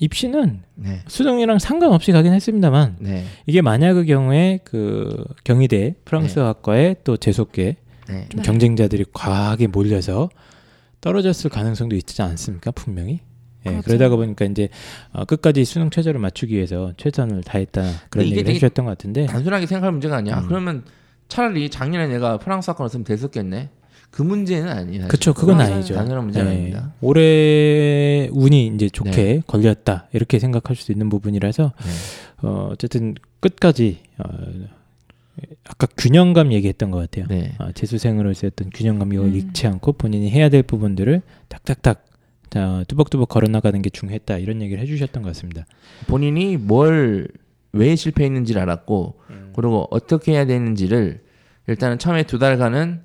입시는 0.00 0.62
네. 0.74 1.00
수능이랑 1.06 1.58
상관없이 1.58 2.12
가긴 2.12 2.34
했습니다만 2.34 2.96
네. 3.00 3.24
이게 3.46 3.62
만약의 3.62 4.04
경우에 4.04 4.60
그 4.64 5.24
경희대 5.44 5.94
프랑스어학과의 6.04 6.96
또 7.04 7.16
재수업계 7.16 7.76
네. 8.10 8.26
좀 8.28 8.42
경쟁자들이 8.42 9.06
과하게 9.14 9.68
몰려서 9.68 10.28
떨어졌을 11.00 11.50
가능성도 11.50 11.96
있지 11.96 12.20
않습니까? 12.22 12.70
분명히. 12.70 13.20
예, 13.66 13.70
그렇죠. 13.70 13.82
그러다가 13.86 14.16
보니까 14.16 14.44
이제 14.44 14.68
어, 15.12 15.24
끝까지 15.24 15.64
수능 15.64 15.90
최저를 15.90 16.20
맞추기 16.20 16.54
위해서 16.54 16.92
최선을 16.96 17.42
다했다 17.42 17.82
그런 18.08 18.26
얘기를 18.26 18.48
해주셨던 18.48 18.84
것 18.84 18.90
같은데 18.92 19.26
단순하게 19.26 19.66
생각할 19.66 19.92
문제가 19.92 20.16
아니야. 20.16 20.38
음. 20.38 20.46
그러면 20.46 20.84
차라리 21.28 21.68
작년에 21.68 22.06
내가 22.06 22.38
프랑스 22.38 22.70
학과를 22.70 22.90
으면 22.94 23.04
됐었겠네. 23.04 23.70
그 24.10 24.22
문제는 24.22 24.68
아니에요. 24.70 25.08
그쵸 25.08 25.34
그건. 25.34 25.60
아니죠. 25.60 25.94
단순한 25.94 26.24
문제는 26.24 26.50
예, 26.50 26.54
아닙니다. 26.54 26.92
올해 27.02 28.28
운이 28.32 28.68
이제 28.74 28.88
좋게 28.88 29.10
네. 29.10 29.42
걸렸다 29.46 30.08
이렇게 30.12 30.38
생각할 30.38 30.76
수 30.76 30.92
있는 30.92 31.10
부분이라서 31.10 31.72
네. 31.76 32.46
어, 32.46 32.70
어쨌든 32.72 33.14
끝까지 33.40 33.98
어, 34.18 34.28
아까 35.64 35.86
균형감 35.96 36.52
얘기했던 36.52 36.90
것 36.90 36.98
같아요. 36.98 37.26
네. 37.28 37.54
아, 37.58 37.72
재수생으로서 37.72 38.48
어떤 38.48 38.70
균형감 38.70 39.12
이걸 39.12 39.26
음. 39.26 39.34
잃지 39.34 39.66
않고 39.66 39.92
본인이 39.92 40.30
해야 40.30 40.48
될 40.48 40.62
부분들을 40.62 41.22
탁탁탁 41.48 42.06
자, 42.50 42.84
뚜벅뚜벅 42.88 43.28
걸어나가는 43.28 43.80
게 43.82 43.90
중요했다 43.90 44.38
이런 44.38 44.62
얘기를 44.62 44.82
해주셨던 44.82 45.22
것 45.22 45.28
같습니다. 45.30 45.66
본인이 46.06 46.56
뭘 46.56 47.28
왜 47.72 47.96
실패했는지를 47.96 48.60
알았고 48.62 49.20
그리고 49.54 49.86
어떻게 49.90 50.32
해야 50.32 50.46
되는지를 50.46 51.22
일단은 51.66 51.98
처음에 51.98 52.24
두 52.24 52.38
달간은 52.38 53.02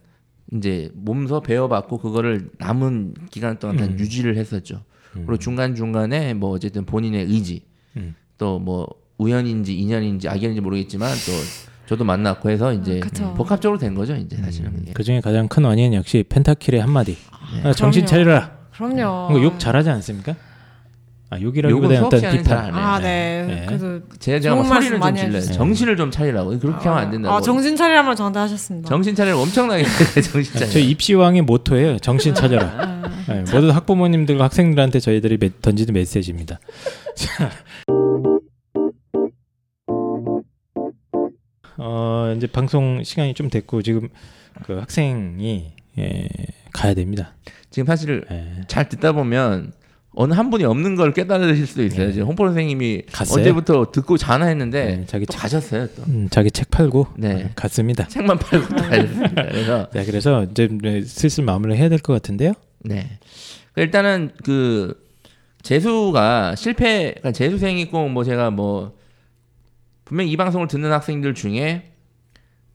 이제 0.54 0.90
몸소 0.94 1.42
배워봤고 1.42 1.98
그거를 1.98 2.50
남은 2.60 3.16
기간 3.32 3.60
동안 3.60 3.78
다 3.78 3.86
음. 3.86 3.98
유지를 4.00 4.38
했었죠. 4.38 4.84
음. 5.16 5.26
그리고 5.26 5.38
중간 5.38 5.76
중간에 5.76 6.34
뭐 6.34 6.52
어쨌든 6.52 6.86
본인의 6.86 7.26
의지 7.26 7.64
음. 7.98 8.16
또뭐 8.38 8.88
우연인지 9.18 9.78
인연인지 9.78 10.30
악연인지 10.30 10.62
모르겠지만 10.62 11.10
또 11.10 11.32
저도 11.88 12.04
만났고 12.06 12.50
해서 12.50 12.72
이제 12.74 13.00
그쵸. 13.00 13.34
복합적으로 13.36 13.78
된 13.78 13.94
거죠 13.94 14.16
이제 14.16 14.38
사실은 14.38 14.74
그게. 14.74 14.92
그 14.94 15.04
중에 15.04 15.20
가장 15.22 15.48
큰 15.48 15.64
원인은 15.66 15.98
역시 15.98 16.24
펜타킬의 16.28 16.82
한마디. 16.82 17.18
네. 17.62 17.70
아, 17.70 17.74
정신. 17.74 18.06
차리라. 18.06 18.52
그럼요. 18.74 19.42
욕 19.44 19.60
잘하지 19.60 19.90
않습니까? 19.90 20.36
아, 21.30 21.40
욕이라기보다는 21.42 22.04
하는 22.04 22.32
비판. 22.38 22.74
아, 22.76 23.00
네. 23.00 23.44
네. 23.48 23.66
그래도 23.68 24.02
제가 24.20 24.40
제가 24.40 24.56
말씀 24.56 24.74
소리를 24.76 24.92
좀 24.92 25.00
많이 25.00 25.20
질러요. 25.20 25.42
정신을 25.42 25.98
좀 25.98 26.12
차리라고 26.12 26.58
그렇게 26.60 26.88
하면 26.88 27.04
안 27.04 27.12
된다고. 27.12 27.36
아, 27.36 27.42
정신 27.42 27.76
차리라면 27.76 28.16
저한테 28.16 28.40
하셨습니다. 28.40 28.88
정신 28.90 29.16
차리를 29.16 29.36
엄청나게 29.38 29.84
정신 30.32 30.60
차리. 30.60 30.72
저희 30.72 30.90
입시왕의 30.90 31.42
모토예요. 31.42 31.98
정신 32.00 32.34
차려라. 32.36 32.66
아, 32.78 33.12
네, 33.34 33.40
모든 33.52 33.72
학부모님들과 33.72 34.44
학생들한테 34.46 35.00
저희들이 35.00 35.38
메- 35.38 35.50
던지는 35.62 35.94
메시지입니다. 35.94 36.60
어, 41.86 42.34
이제 42.38 42.48
방송 42.48 43.04
시간이 43.04 43.34
좀 43.34 43.50
됐고 43.50 43.82
지금 43.82 44.08
그 44.64 44.74
학생이 44.80 45.74
예, 46.00 46.28
가야 46.72 46.94
됩니다. 46.94 47.34
지금 47.70 47.86
사실 47.86 48.24
예. 48.32 48.62
잘 48.68 48.88
듣다 48.88 49.12
보면 49.12 49.74
어느 50.16 50.34
한 50.34 50.50
분이 50.50 50.64
없는 50.64 50.96
걸 50.96 51.12
깨달으실 51.12 51.68
수도 51.68 51.84
있어요. 51.84 52.12
지금 52.12 52.28
홍보 52.28 52.46
선생님이 52.46 52.98
네. 52.98 53.06
갔어요? 53.12 53.40
언제부터 53.40 53.92
듣고 53.92 54.16
자나 54.16 54.46
했는데 54.46 54.98
네, 54.98 55.06
자기 55.08 55.26
또 55.26 55.34
책, 55.34 55.42
가셨어요. 55.42 55.88
또 55.96 56.04
음, 56.08 56.30
자기 56.30 56.52
책 56.52 56.70
팔고 56.72 57.08
네. 57.18 57.44
어, 57.46 57.50
갔습니다. 57.56 58.08
책만 58.08 58.38
팔고 58.40 58.68
또 58.70 58.76
가셨습니다. 58.76 59.44
그래서 59.44 59.90
네, 59.94 60.06
그래서 60.06 60.44
이제 60.44 60.70
네, 60.72 61.02
슬슬 61.02 61.44
마무리를 61.44 61.78
해야 61.80 61.90
될 61.90 62.00
것 62.00 62.14
같은데요. 62.14 62.54
네 62.80 63.20
일단은 63.76 64.32
그 64.44 65.02
재수가 65.64 66.56
실패 66.56 67.14
그러니까 67.18 67.32
재수생이 67.32 67.90
꼭 67.90 68.08
뭐 68.10 68.24
제가 68.24 68.52
뭐 68.52 68.94
분명 70.06 70.28
히이 70.28 70.38
방송을 70.38 70.68
듣는 70.68 70.92
학생들 70.92 71.34
중에 71.34 71.90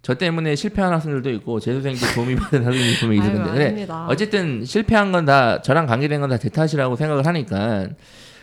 저 0.02 0.14
때문에 0.14 0.54
실패한 0.54 0.92
학생들도 0.92 1.30
있고 1.32 1.60
재수생도 1.60 2.06
도움이 2.14 2.36
받은 2.36 2.64
학생들이 2.64 2.96
분명히 2.98 3.20
있을 3.20 3.34
건데 3.34 3.70
근데. 3.74 3.86
어쨌든 4.08 4.64
실패한 4.64 5.12
건 5.12 5.24
다 5.26 5.60
저랑 5.62 5.86
관계된 5.86 6.20
건 6.20 6.30
다 6.30 6.38
제 6.38 6.48
탓이라고 6.48 6.96
생각을 6.96 7.26
하니까 7.26 7.88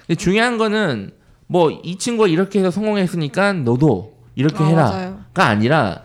근데 0.06 0.16
중요한 0.18 0.58
거는 0.58 1.12
뭐 1.48 1.72
이 1.84 1.98
친구가 1.98 2.28
이렇게 2.28 2.60
해서 2.60 2.72
성공했으니까 2.72 3.54
너도 3.54 4.14
이렇게 4.36 4.64
아, 4.64 4.68
해라가. 4.68 5.18
아니라 5.36 6.04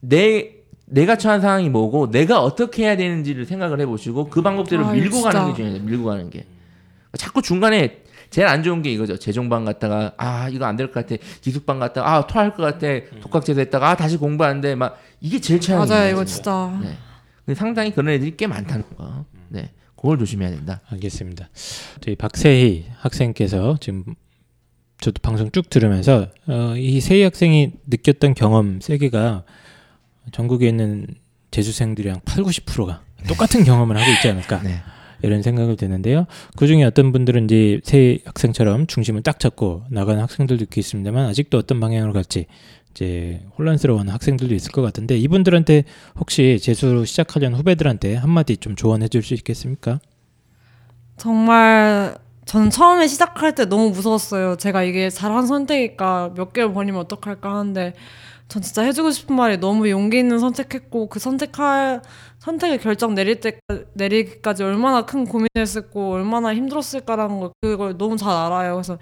내 0.00 0.50
내가 0.86 1.16
처한 1.16 1.40
상황이 1.40 1.70
뭐고 1.70 2.10
내가 2.10 2.42
어떻게 2.42 2.84
해야 2.84 2.96
되는지를 2.96 3.46
생각을 3.46 3.80
해보시고 3.80 4.28
그 4.28 4.42
방법대로 4.42 4.86
아, 4.86 4.92
밀고 4.92 5.22
가는 5.22 5.40
게 5.40 5.46
진짜. 5.46 5.56
중요해요. 5.56 5.82
밀고 5.84 6.04
가는 6.04 6.28
게 6.30 6.44
자꾸 7.16 7.40
중간에 7.40 8.02
제일 8.32 8.48
안 8.48 8.62
좋은 8.64 8.82
게 8.82 8.90
이거죠. 8.92 9.16
재종반 9.18 9.64
갔다가 9.64 10.12
아 10.16 10.48
이거 10.48 10.64
안 10.64 10.76
될 10.76 10.90
것 10.90 11.06
같아. 11.06 11.22
기숙반 11.40 11.78
갔다가 11.78 12.14
아 12.16 12.26
토할 12.26 12.54
것 12.54 12.62
같아. 12.64 12.86
독학제도 13.20 13.60
했다가 13.60 13.90
아 13.90 13.94
다시 13.96 14.16
공부하는데 14.16 14.74
막 14.74 14.98
이게 15.20 15.40
제일 15.40 15.60
최악이에요. 15.60 15.86
맞아요. 15.88 16.12
이거. 16.12 16.24
진짜. 16.24 16.78
네. 16.82 16.96
근데 17.44 17.58
상당히 17.58 17.92
그런 17.92 18.08
애들이 18.14 18.36
꽤 18.36 18.46
많다는 18.46 18.84
거. 18.96 19.24
네. 19.48 19.70
그걸 19.96 20.18
조심해야 20.18 20.50
된다. 20.50 20.80
알겠습니다. 20.90 21.48
저희 22.00 22.16
박세희 22.16 22.86
학생께서 22.98 23.76
지금 23.80 24.04
저도 25.00 25.20
방송 25.22 25.50
쭉 25.50 25.68
들으면서 25.70 26.28
어, 26.46 26.74
이 26.76 27.00
세희 27.00 27.22
학생이 27.22 27.72
느꼈던 27.86 28.34
경험 28.34 28.80
세계가 28.80 29.44
전국에 30.32 30.68
있는 30.68 31.06
재수생들이랑 31.50 32.20
8, 32.24 32.42
90%가 32.44 33.02
똑같은 33.28 33.62
경험을 33.64 33.96
하고 34.00 34.10
있지 34.12 34.28
않을까 34.28 34.62
네. 34.62 34.80
이런 35.22 35.42
생각을 35.42 35.76
드는데요. 35.76 36.26
그 36.56 36.66
중에 36.66 36.84
어떤 36.84 37.12
분들은 37.12 37.44
이제 37.44 37.80
세희 37.84 38.20
학생처럼 38.24 38.86
중심을 38.86 39.22
딱 39.22 39.38
잡고 39.40 39.82
나가는 39.90 40.20
학생들도 40.20 40.66
있습니다만 40.74 41.26
아직도 41.26 41.58
어떤 41.58 41.80
방향으로 41.80 42.12
갈지 42.12 42.46
이제 42.90 43.40
혼란스러워하는 43.58 44.12
학생들도 44.12 44.54
있을 44.54 44.70
것 44.72 44.82
같은데 44.82 45.16
이분들한테 45.16 45.84
혹시 46.18 46.58
재수 46.60 47.04
시작하려는 47.06 47.58
후배들한테 47.58 48.16
한마디 48.16 48.56
좀 48.58 48.76
조언해 48.76 49.08
줄 49.08 49.22
수 49.22 49.34
있겠습니까? 49.34 49.98
정말 51.16 52.16
저는 52.44 52.70
처음에 52.70 53.06
시작할 53.06 53.54
때 53.54 53.64
너무 53.66 53.90
무서웠어요. 53.90 54.56
제가 54.56 54.82
이게 54.82 55.10
잘한 55.10 55.46
선택일까 55.46 56.32
몇 56.34 56.52
개월 56.52 56.72
버리면 56.74 57.00
어떡할까 57.02 57.50
하는데 57.54 57.94
전 58.52 58.60
진짜 58.60 58.82
해주고 58.82 59.12
싶은 59.12 59.34
말이 59.34 59.56
너무 59.56 59.88
용기 59.88 60.18
있는 60.18 60.38
선택했고 60.38 61.08
그 61.08 61.18
선택할 61.18 62.02
선택의 62.38 62.80
결정 62.80 63.14
내릴 63.14 63.40
때 63.40 63.58
내리기까지 63.94 64.62
얼마나 64.62 65.06
큰 65.06 65.24
고민했었고 65.24 66.12
얼마나 66.12 66.54
힘들었을까라는 66.54 67.40
걸 67.40 67.50
그걸 67.62 67.96
너무 67.96 68.18
잘 68.18 68.30
알아요. 68.30 68.74
그래서 68.74 68.98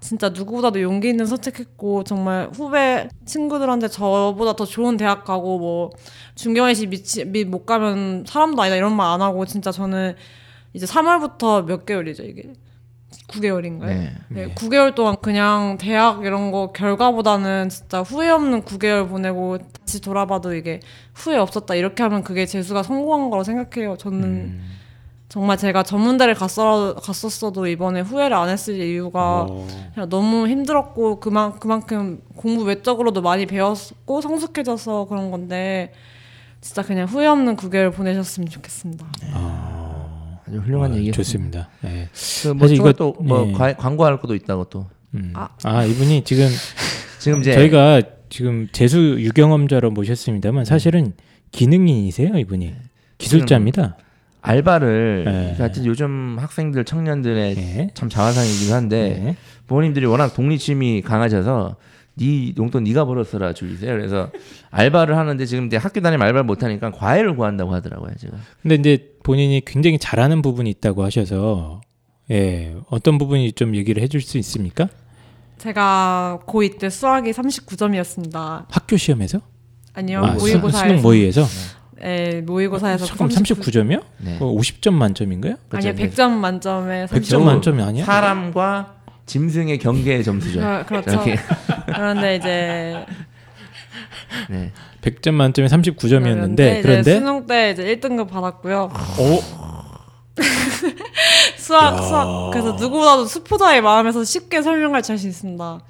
진짜 0.00 0.30
누구보다도 0.30 0.80
용기 0.80 1.10
있는 1.10 1.26
선택했고 1.26 2.04
정말 2.04 2.48
후배 2.54 3.08
친구들한테 3.26 3.88
저보다 3.88 4.54
더 4.56 4.64
좋은 4.64 4.96
대학 4.96 5.24
가고 5.24 5.58
뭐 5.58 5.90
중경외시 6.34 6.86
밑못 7.26 7.66
가면 7.66 8.24
사람도 8.26 8.62
아니다 8.62 8.76
이런 8.76 8.96
말 8.96 9.12
안 9.12 9.20
하고 9.20 9.44
진짜 9.44 9.72
저는 9.72 10.14
이제 10.72 10.86
3월부터 10.86 11.66
몇 11.66 11.84
개월이죠 11.84 12.22
이게 12.24 12.52
9개월인가요? 13.28 13.86
네. 13.86 14.12
네, 14.28 14.54
9개월 14.54 14.94
동안 14.94 15.16
그냥 15.20 15.78
대학 15.78 16.24
이런 16.24 16.50
거 16.50 16.72
결과보다는 16.72 17.68
진짜 17.68 18.02
후회 18.02 18.28
없는 18.30 18.62
9개월 18.62 19.08
보내고 19.08 19.58
다시 19.58 20.00
돌아봐도 20.00 20.54
이게 20.54 20.80
후회 21.14 21.36
없었다 21.36 21.74
이렇게 21.74 22.02
하면 22.02 22.22
그게 22.22 22.46
재수가 22.46 22.82
성공한 22.82 23.30
거라고 23.30 23.44
생각해요. 23.44 23.96
저는 23.96 24.24
음. 24.24 24.76
정말 25.28 25.56
제가 25.56 25.82
전문대를 25.82 26.34
갔어, 26.34 26.94
갔었어도 26.94 27.66
이번에 27.66 28.00
후회를 28.00 28.36
안 28.36 28.48
했을 28.48 28.80
이유가 28.80 29.46
어. 29.48 29.66
그냥 29.92 30.08
너무 30.08 30.46
힘들었고 30.48 31.20
그만 31.20 31.58
그만큼 31.58 32.22
공부 32.36 32.64
외적으로도 32.64 33.22
많이 33.22 33.44
배웠고 33.46 34.20
성숙해져서 34.20 35.06
그런 35.08 35.30
건데 35.30 35.92
진짜 36.60 36.82
그냥 36.82 37.06
후회 37.06 37.26
없는 37.26 37.56
9개월 37.56 37.92
보내셨으면 37.92 38.48
좋겠습니다. 38.48 39.06
아 39.34 39.75
주 40.50 40.58
훌륭한 40.58 40.92
어, 40.92 40.96
얘기 40.96 41.10
좋습니다. 41.12 41.68
예. 41.84 42.08
그 42.42 42.54
뭐 42.54 42.60
사실 42.66 42.76
이거- 42.76 42.92
또뭐 42.92 43.48
예. 43.68 43.74
광고할 43.74 44.18
것도 44.20 44.34
있다고 44.34 44.64
또 44.66 44.86
음. 45.14 45.32
아. 45.34 45.48
아 45.64 45.84
이분이 45.84 46.24
지금 46.24 46.46
지금 47.18 47.40
이제 47.40 47.52
저희가 47.52 48.02
지금 48.28 48.68
재수 48.72 49.16
유경험자로 49.20 49.90
모셨습니다만 49.90 50.64
사실은 50.64 51.12
기능인이세요 51.52 52.36
이분이 52.38 52.74
기술자입니다. 53.18 53.96
알바를 54.42 55.24
네. 55.24 55.54
하여튼 55.58 55.86
요즘 55.86 56.36
학생들 56.38 56.84
청년들의 56.84 57.56
예. 57.56 57.90
참 57.94 58.08
자화상이기도 58.08 58.74
한데 58.74 59.20
네. 59.24 59.36
부모님들이 59.66 60.06
워낙 60.06 60.34
독립심이 60.34 61.02
강하셔서 61.02 61.76
네 62.18 62.52
용돈 62.56 62.84
네가 62.84 63.04
벌었어라 63.04 63.52
줄이세요. 63.52 63.94
그래서 63.94 64.30
알바를 64.70 65.16
하는데 65.16 65.44
지금 65.46 65.66
이제 65.66 65.76
학교 65.76 66.00
다니면 66.00 66.26
알바를 66.26 66.44
못 66.44 66.62
하니까 66.62 66.90
과외를 66.90 67.36
구한다고 67.36 67.74
하더라고요 67.74 68.12
지금. 68.18 68.38
근데 68.62 68.76
이제 68.76 69.10
본인이 69.22 69.62
굉장히 69.64 69.98
잘하는 69.98 70.40
부분이 70.42 70.70
있다고 70.70 71.04
하셔서 71.04 71.80
예 72.30 72.74
어떤 72.90 73.18
부분이 73.18 73.52
좀 73.52 73.76
얘기를 73.76 74.02
해줄 74.02 74.20
수 74.22 74.38
있습니까? 74.38 74.88
제가 75.58 76.40
고2 76.46 76.78
때 76.78 76.90
수학이 76.90 77.30
39점이었습니다. 77.32 78.64
학교 78.70 78.96
시험에서? 78.96 79.40
아니요 79.94 80.22
아, 80.24 80.32
수- 80.38 80.40
모의고사에서 80.46 80.88
수능 80.88 81.02
모의에서? 81.02 81.44
네, 81.98 82.42
모의고사에서 82.42 83.06
잠깐 83.06 83.30
39 83.30 83.54
39점이요? 83.62 84.02
네. 84.18 84.38
50점 84.38 84.92
만점인가요? 84.92 85.56
아니요 85.70 85.92
100점 85.94 86.30
만점에 86.30 87.06
100점 87.06 87.30
겨우 87.30 87.44
만점이 87.44 87.82
아니야? 87.82 88.04
사람과 88.04 88.95
짐승의 89.26 89.78
경계의 89.78 90.24
점수죠. 90.24 90.60
그, 90.60 90.84
그렇죠. 90.86 91.22
그런데 91.86 92.36
이제 92.36 93.06
네. 94.48 94.72
100점 95.02 95.32
만점에 95.34 95.68
39점이었는데 95.68 96.52
이제 96.54 96.80
그런데 96.82 97.18
수능 97.18 97.46
때 97.46 97.70
이제 97.72 97.84
1등급 97.84 98.28
받았고요. 98.28 98.90
오 99.18 99.40
수학 101.56 101.96
야. 101.96 102.02
수학 102.02 102.50
그래서 102.52 102.72
누구보다도 102.72 103.26
수포자의 103.26 103.82
마음에서 103.82 104.24
쉽게 104.24 104.62
설명할 104.62 105.02
자신 105.02 105.30
있습니다. 105.30 105.80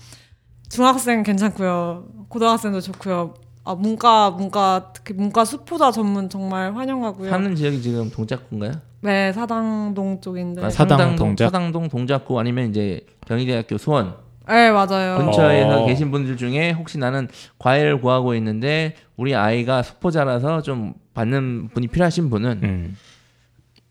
중학생 0.69 1.23
괜찮고요. 1.23 2.05
고등학생도 2.29 2.81
좋고요. 2.81 3.35
아 3.67 3.75
문과 3.75 4.31
문과 4.31 4.93
특히 4.95 5.13
문과 5.13 5.45
수포자 5.45 5.91
전문 5.91 6.29
정말 6.29 6.73
환영하고요. 6.77 7.29
사는 7.29 7.57
지역이 7.57 7.83
지금 7.83 8.09
동작구인가요? 8.11 8.75
네 9.01 9.33
사당동 9.33 10.21
쪽인데. 10.21 10.65
아, 10.65 10.71
사당 10.71 11.17
동작? 11.17 11.47
사당동 11.47 11.89
동작구 11.89 12.39
아니면 12.39 12.71
이제 12.71 13.01
경희대학교 13.27 13.77
수원 13.77 14.15
네 14.49 14.71
맞아요. 14.71 15.19
근처에서 15.19 15.83
어. 15.83 15.87
계신 15.87 16.13
분들 16.13 16.37
중에 16.37 16.71
혹시 16.71 16.97
나는 16.99 17.27
과외를 17.59 18.01
구하고 18.01 18.37
있는데 18.37 18.95
우리 19.17 19.35
아이가 19.35 19.83
수포자라서 19.83 20.63
좀 20.63 20.95
받는 21.15 21.71
분이 21.75 21.89
필요하신 21.89 22.31
분은 22.31 22.61
음, 22.63 22.97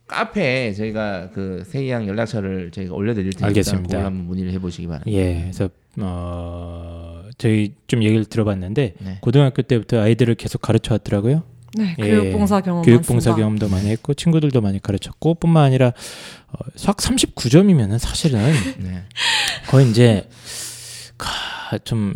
카페에 0.07 0.71
저희가 0.71 1.31
그 1.33 1.63
세이양 1.65 2.07
연락처를 2.07 2.71
저희가 2.71 2.93
올려드릴 2.93 3.31
테니까 3.31 3.47
알겠습니다. 3.47 3.87
그걸 3.89 4.05
한번 4.05 4.27
문의를 4.27 4.53
해보시기 4.53 4.87
바랍니다. 4.87 5.11
예 5.11 5.41
그래서 5.41 5.67
어 5.99 7.04
저희 7.37 7.73
좀 7.87 8.03
얘기를 8.03 8.25
들어봤는데 8.25 8.93
네. 8.99 9.17
고등학교 9.21 9.61
때부터 9.61 9.99
아이들을 10.01 10.35
계속 10.35 10.61
가르쳐 10.61 10.93
왔더라고요. 10.93 11.43
네 11.77 11.93
예. 11.99 12.03
교육봉사 12.09 12.61
경험 12.61 12.83
교육봉사 12.83 13.31
많습니다. 13.31 13.35
경험도 13.35 13.67
많이 13.69 13.89
했고 13.89 14.13
친구들도 14.13 14.61
많이 14.61 14.81
가르쳤고 14.81 15.35
뿐만 15.35 15.63
아니라 15.65 15.87
어, 15.87 16.57
수학 16.75 16.97
39점이면은 16.97 17.97
사실은 17.99 18.39
네. 18.79 19.03
거의 19.67 19.89
이제 19.89 20.29
가- 21.17 21.77
좀, 21.83 22.13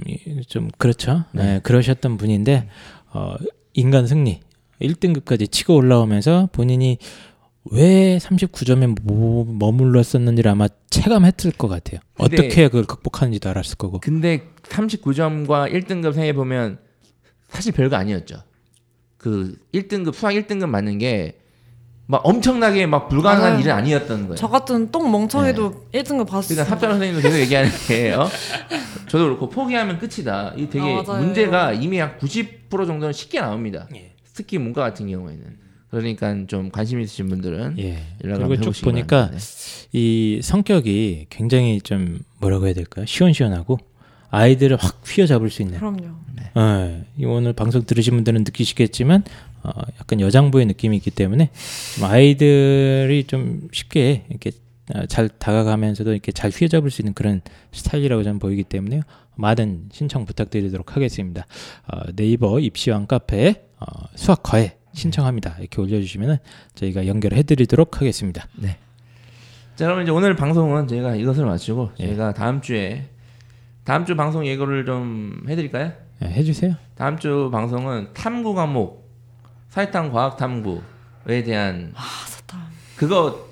좀 0.47 0.69
그렇죠. 0.77 1.25
네. 1.33 1.59
그러셨던 1.63 2.15
분인데 2.17 2.69
어, 3.11 3.35
인간 3.73 4.07
승리 4.07 4.39
1등급까지 4.81 5.51
치고 5.51 5.75
올라오면서 5.75 6.47
본인이 6.53 6.97
왜 7.71 8.17
39점에 8.17 8.95
뭐, 9.03 9.45
머물렀었는지를 9.45 10.49
아마 10.51 10.67
체감했을 10.89 11.51
것 11.51 11.67
같아요. 11.67 11.99
근데- 12.15 12.35
어떻게 12.37 12.63
그걸 12.67 12.85
극복하는지도 12.85 13.49
알았을 13.49 13.77
거고. 13.77 13.99
근데 13.99 14.49
39점과 14.63 15.71
1등급 15.71 16.13
생각해 16.13 16.33
보면 16.33 16.79
사실 17.49 17.71
별거 17.73 17.95
아니었죠. 17.95 18.43
그 19.17 19.55
1등급 19.73 20.13
수학 20.13 20.33
1등급 20.33 20.67
맞는 20.69 20.97
게 20.99 21.35
막 22.11 22.21
엄청나게 22.25 22.87
막 22.87 23.07
불가능한 23.07 23.51
맞아요. 23.51 23.61
일은 23.61 23.71
아니었던 23.71 24.21
거예요. 24.21 24.35
저 24.35 24.47
같은 24.47 24.89
똥 24.89 25.11
멍청이도 25.11 25.89
1등급 25.93 26.25
받았어요. 26.27 26.55
그러니까 26.55 26.71
합장 26.73 26.89
선생님도 26.93 27.21
계속 27.21 27.37
얘기하는 27.39 27.69
게 27.87 28.13
어? 28.13 28.27
저도 29.07 29.25
그렇고 29.25 29.47
포기하면 29.47 29.99
끝이다. 29.99 30.53
이 30.57 30.67
되게 30.71 31.03
아. 31.07 31.13
문제가 31.19 31.71
이미 31.73 31.99
한 31.99 32.17
90% 32.17 32.71
정도는 32.87 33.13
쉽게 33.13 33.39
나옵니다. 33.39 33.87
예. 33.93 34.15
특히 34.33 34.57
문과 34.57 34.81
같은 34.81 35.07
경우에는 35.07 35.57
그러니까 35.89 36.45
좀 36.47 36.69
관심 36.69 37.01
있으신 37.01 37.27
분들은 37.29 37.79
예. 37.79 38.03
그리고 38.21 38.55
쭉 38.57 38.73
보니까 38.83 39.25
바랍니다. 39.25 39.45
이 39.91 40.39
성격이 40.43 41.27
굉장히 41.29 41.81
좀 41.81 42.19
뭐라고 42.39 42.65
해야 42.67 42.73
될까요? 42.73 43.05
시원시원하고 43.05 43.79
아이들을 44.29 44.77
확 44.77 45.01
휘어잡을 45.05 45.49
수 45.49 45.63
있는. 45.63 45.79
그럼요. 45.79 46.19
예, 46.57 47.05
이 47.17 47.25
오늘 47.25 47.53
방송 47.53 47.83
들으신 47.83 48.15
분들은 48.15 48.43
느끼시겠지만 48.43 49.23
어, 49.63 49.71
약간 49.99 50.21
여장부의 50.21 50.65
느낌이 50.67 50.97
있기 50.97 51.11
때문에 51.11 51.49
좀 51.95 52.05
아이들이 52.05 53.25
좀 53.25 53.67
쉽게 53.71 54.25
이렇게 54.29 54.51
어, 54.93 55.05
잘 55.07 55.29
다가가면서도 55.29 56.11
이렇게 56.11 56.31
잘 56.31 56.51
휘어잡을 56.51 56.91
수 56.91 57.01
있는 57.01 57.13
그런 57.13 57.41
스타일이라고 57.71 58.23
저는 58.23 58.39
보이기 58.39 58.63
때문에요. 58.63 59.01
많은 59.35 59.89
신청 59.91 60.25
부탁드리도록 60.25 60.95
하겠습니다. 60.95 61.45
어, 61.87 62.01
네이버 62.15 62.59
입시왕 62.59 63.07
카페에 63.07 63.63
어, 63.79 63.85
수학 64.15 64.43
과외 64.43 64.77
신청합니다. 64.99 65.55
이렇게 65.59 65.81
올려주시면 65.81 66.37
저희가 66.75 67.07
연결해드리도록 67.07 67.97
하겠습니다. 68.01 68.47
자 69.75 69.85
그러면 69.85 70.03
이제 70.03 70.11
오늘 70.11 70.35
방송은 70.35 70.87
저희가 70.87 71.15
이것을 71.15 71.45
마치고 71.45 71.91
예. 71.99 72.07
저희가 72.07 72.33
다음 72.33 72.61
주에 72.61 73.05
다음 73.85 74.05
주 74.05 74.15
방송 74.15 74.45
예고를 74.45 74.85
좀 74.85 75.41
해드릴까요? 75.47 75.93
예, 76.21 76.27
해주세요. 76.27 76.75
다음 76.95 77.17
주 77.17 77.49
방송은 77.51 78.09
탐구 78.13 78.53
과목 78.53 79.09
사회탐 79.69 80.11
과학 80.11 80.35
탐구에 80.37 81.43
대한 81.45 81.93
아 81.95 82.01
사탕. 82.27 82.59
그거 82.97 83.47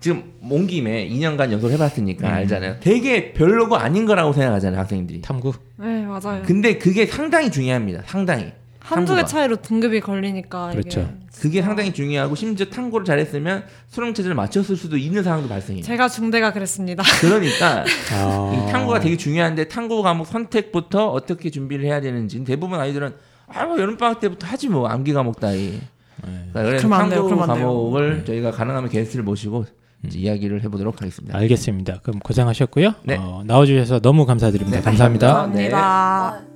지금 0.00 0.32
온 0.42 0.66
김에 0.66 1.08
2년간 1.08 1.52
연속 1.52 1.70
해봤으니까 1.70 2.28
음. 2.28 2.32
알잖아요. 2.34 2.76
되게 2.80 3.32
별로가 3.32 3.82
아닌 3.82 4.04
거라고 4.06 4.32
생각하잖아요 4.32 4.80
학생들이. 4.80 5.22
탐구. 5.22 5.52
네 5.76 6.04
맞아요. 6.06 6.42
근데 6.44 6.78
그게 6.78 7.06
상당히 7.06 7.50
중요합니다. 7.50 8.02
상당히. 8.06 8.52
한두 8.96 9.14
개. 9.16 9.24
차이로 9.24 9.56
등급이 9.62 10.00
걸리니까 10.00 10.70
그렇죠. 10.70 11.00
이게 11.00 11.08
그게 11.40 11.50
진짜. 11.60 11.66
상당히 11.66 11.92
중요하고 11.92 12.34
심지어 12.34 12.66
탐구를 12.66 13.04
잘했으면 13.04 13.64
수능 13.88 14.14
체제를 14.14 14.34
맞췄을 14.34 14.76
수도 14.76 14.96
있는 14.96 15.22
상황도 15.22 15.48
발생해요. 15.48 15.84
제가 15.84 16.08
중대가 16.08 16.52
그랬습니다. 16.52 17.02
그러니까 17.20 17.84
아. 18.12 18.52
이 18.68 18.72
탐구가 18.72 19.00
되게 19.00 19.16
중요한데 19.16 19.68
탐구 19.68 20.02
과목 20.02 20.26
선택부터 20.26 21.08
어떻게 21.10 21.50
준비를 21.50 21.84
해야 21.84 22.00
되는지 22.00 22.42
대부분 22.44 22.80
아이들은 22.80 23.14
아 23.48 23.64
뭐 23.66 23.78
여름 23.80 23.96
방학 23.96 24.20
때부터 24.20 24.46
하지 24.46 24.68
뭐 24.68 24.88
암기 24.88 25.12
과목 25.14 25.40
따위. 25.40 25.80
그러니까 26.20 26.62
그래서 26.62 26.88
탐구. 26.88 27.36
과목을 27.36 28.24
저희가 28.26 28.50
가능하면 28.50 28.90
게스트를 28.90 29.24
모시고 29.24 29.64
이제 30.04 30.18
이야기를 30.18 30.62
해보도록 30.64 31.00
하겠습니다. 31.00 31.36
알겠습니다. 31.38 32.00
그럼 32.02 32.20
고생하셨고요. 32.20 32.94
네. 33.04 33.16
어, 33.18 33.42
나와주셔서 33.46 34.00
너무 34.00 34.26
감사드립니다. 34.26 34.78
네, 34.78 34.84
감사합니다. 34.84 35.26
감사합니다. 35.26 35.76
감사합니다. 35.76 36.47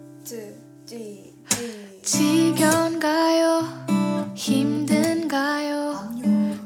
지겨운가요? 2.13 3.65
힘든가요? 4.35 6.11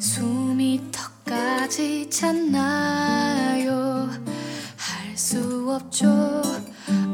숨이 0.01 0.91
턱까지 0.91 2.11
찼나요? 2.11 4.11
할 4.77 5.17
수 5.17 5.71
없죠. 5.71 6.43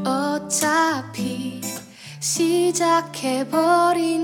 어차피 0.07 1.61
시작해버린 2.21 3.53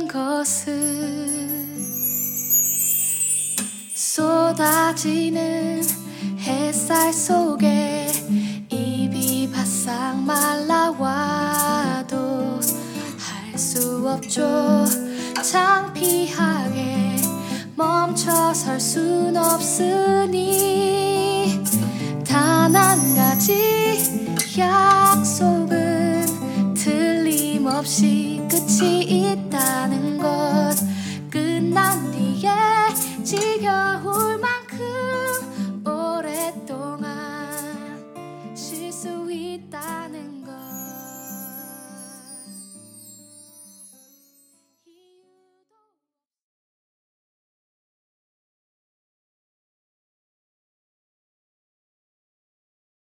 것은 0.09 1.79
쏟아지는 3.95 5.83
햇살 6.39 7.13
속에 7.13 7.98
없죠. 14.09 14.85
창피하게 15.43 17.17
멈춰 17.77 18.53
설 18.55 18.77
순 18.81 19.37
없으니 19.37 20.49
단 22.27 22.75
한 22.75 22.99
가지 23.15 23.99
약속은 24.59 26.27
틀림없이 26.75 28.41
끝이 28.51 29.28